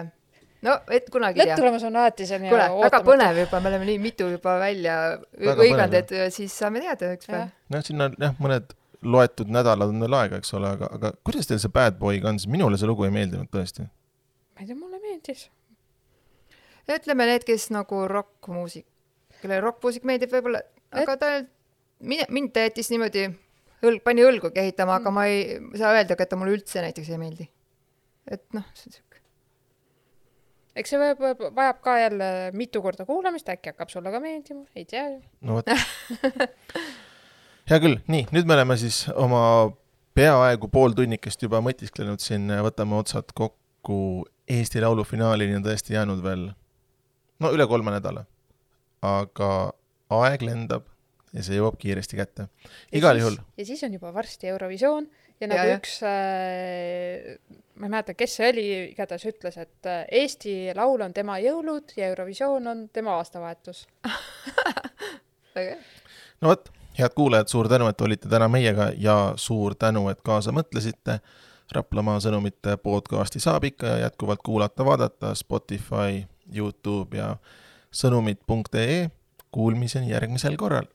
no 0.62 0.78
et 0.90 1.10
kunagi 1.10 1.40
ei 1.40 1.46
tea. 1.46 1.54
lõpptulemus 1.54 1.90
on 1.90 1.96
alati 1.96 2.26
selline 2.26 2.54
kuule, 2.54 2.70
väga 2.86 3.02
põnev 3.10 3.42
juba, 3.42 3.60
me 3.60 3.74
oleme 3.74 3.90
nii 3.90 3.98
mitu 3.98 4.30
juba 4.30 4.58
välja 4.62 4.96
hõiganud, 5.34 5.94
et 5.94 6.12
äh, 6.12 6.30
siis 6.30 6.58
saame 6.58 6.80
teada 6.80 7.14
üks 7.18 7.26
päev 7.26 7.46
Jah.. 7.46 7.54
noh, 7.74 7.94
on 8.06 8.20
jah, 8.22 8.38
mõned 8.38 8.76
loetud 9.06 9.50
nädalad 9.52 9.92
on 9.92 10.02
veel 10.04 10.16
aega, 10.18 10.40
eks 10.40 10.54
ole, 10.58 10.72
aga, 10.76 10.90
aga 10.98 11.12
kuidas 11.26 11.48
teil 11.48 11.60
see 11.62 11.72
Bad 11.72 11.98
Boy'ga 12.00 12.30
on, 12.32 12.40
sest 12.42 12.50
minule 12.52 12.78
see 12.80 12.88
lugu 12.90 13.06
ei 13.06 13.14
meeldinud 13.14 13.50
tõesti. 13.52 13.86
ma 13.86 14.64
ei 14.64 14.70
tea, 14.70 14.78
mulle 14.78 15.00
meeldis. 15.02 15.48
ütleme 16.96 17.28
need, 17.30 17.46
kes 17.46 17.68
nagu 17.74 18.04
rokkmuusik, 18.10 18.86
kellele 19.40 19.62
rokkmuusik 19.64 20.06
meeldib 20.08 20.34
võib-olla, 20.34 20.62
aga 21.02 21.18
ta, 21.20 21.32
mine, 22.00 22.28
mind 22.34 22.54
ta 22.54 22.66
jättis 22.66 22.90
niimoodi 22.92 23.28
õlg, 23.86 24.02
pani 24.06 24.26
õlgu 24.26 24.52
kehitama, 24.54 25.00
aga 25.00 25.12
ma 25.14 25.26
ei 25.30 25.58
saa 25.78 25.94
öelda 25.96 26.16
ka, 26.16 26.26
et 26.26 26.32
ta 26.32 26.40
mulle 26.40 26.56
üldse 26.58 26.84
näiteks 26.84 27.12
ei 27.12 27.20
meeldi. 27.22 27.50
et 28.30 28.46
noh, 28.56 28.66
see 28.74 28.90
on 28.90 28.98
siuke, 28.98 29.20
eks 30.76 30.94
see 30.94 31.02
võib, 31.02 31.44
vajab 31.56 31.82
ka 31.84 31.98
jälle 32.02 32.30
mitu 32.56 32.82
korda 32.84 33.06
kuulamist, 33.08 33.48
äkki 33.52 33.74
hakkab 33.74 33.92
sulle 33.92 34.12
ka 34.14 34.22
meeldima, 34.22 34.66
ei 34.76 34.88
tea 34.88 35.08
ju. 35.14 35.20
no 35.46 35.60
vot. 35.60 35.70
hea 37.70 37.82
küll, 37.82 37.98
nii, 38.10 38.26
nüüd 38.34 38.48
me 38.48 38.56
oleme 38.56 38.76
siis 38.80 39.04
oma 39.14 39.42
peaaegu 40.16 40.70
pool 40.72 40.94
tunnikest 40.96 41.42
juba 41.44 41.60
mõtisklenud 41.64 42.22
siin, 42.22 42.48
võtame 42.64 42.98
otsad 43.00 43.34
kokku. 43.36 44.26
Eesti 44.46 44.78
Laulu 44.82 45.02
finaalini 45.02 45.56
on 45.58 45.64
tõesti 45.64 45.96
jäänud 45.96 46.20
veel 46.22 46.48
no 47.42 47.50
üle 47.54 47.66
kolme 47.66 47.90
nädala. 47.94 48.24
aga 49.06 49.48
aeg 50.10 50.42
lendab 50.46 50.86
ja 51.34 51.42
see 51.44 51.58
jõuab 51.58 51.76
kiiresti 51.78 52.16
kätte. 52.18 52.46
igal 52.94 53.18
juhul. 53.18 53.36
ja 53.58 53.66
siis 53.66 53.82
on 53.84 53.92
juba 53.98 54.12
varsti 54.14 54.48
Eurovisioon 54.48 55.06
ja 55.06 55.26
Ja, 55.36 55.50
nagu 55.50 55.68
jah. 55.68 55.76
üks 55.76 55.98
äh,, 56.08 57.36
ma 57.76 57.88
ei 57.88 57.92
mäleta, 57.92 58.14
kes 58.16 58.38
see 58.38 58.46
oli, 58.54 58.64
igatahes 58.94 59.26
ütles, 59.28 59.58
et 59.60 59.88
äh, 59.90 60.06
Eesti 60.22 60.54
Laul 60.76 61.04
on 61.04 61.12
tema 61.12 61.36
jõulud 61.44 61.92
ja 61.98 62.08
Eurovisioon 62.08 62.70
on 62.72 62.86
tema 62.88 63.18
aastavahetus. 63.20 63.82
väga 65.56 65.74
hea. 65.74 65.82
no 66.40 66.54
vot, 66.54 66.70
head 66.98 67.14
kuulajad, 67.14 67.48
suur 67.48 67.68
tänu, 67.68 67.86
et 67.86 68.00
olite 68.00 68.28
täna 68.28 68.48
meiega 68.48 68.90
ja 68.98 69.32
suur 69.36 69.74
tänu, 69.74 70.08
et 70.08 70.22
kaasa 70.24 70.52
mõtlesite. 70.52 71.20
Raplamaa 71.74 72.20
sõnumite 72.22 72.76
podcasti 72.78 73.40
saab 73.42 73.64
ikka 73.66 73.96
jätkuvalt 74.04 74.42
kuulata-vaadata 74.46 75.34
Spotify, 75.34 76.22
Youtube 76.54 77.18
ja 77.18 77.36
sõnumid.ee. 77.90 79.08
Kuulmiseni 79.50 80.10
järgmisel 80.10 80.56
korral 80.56 80.86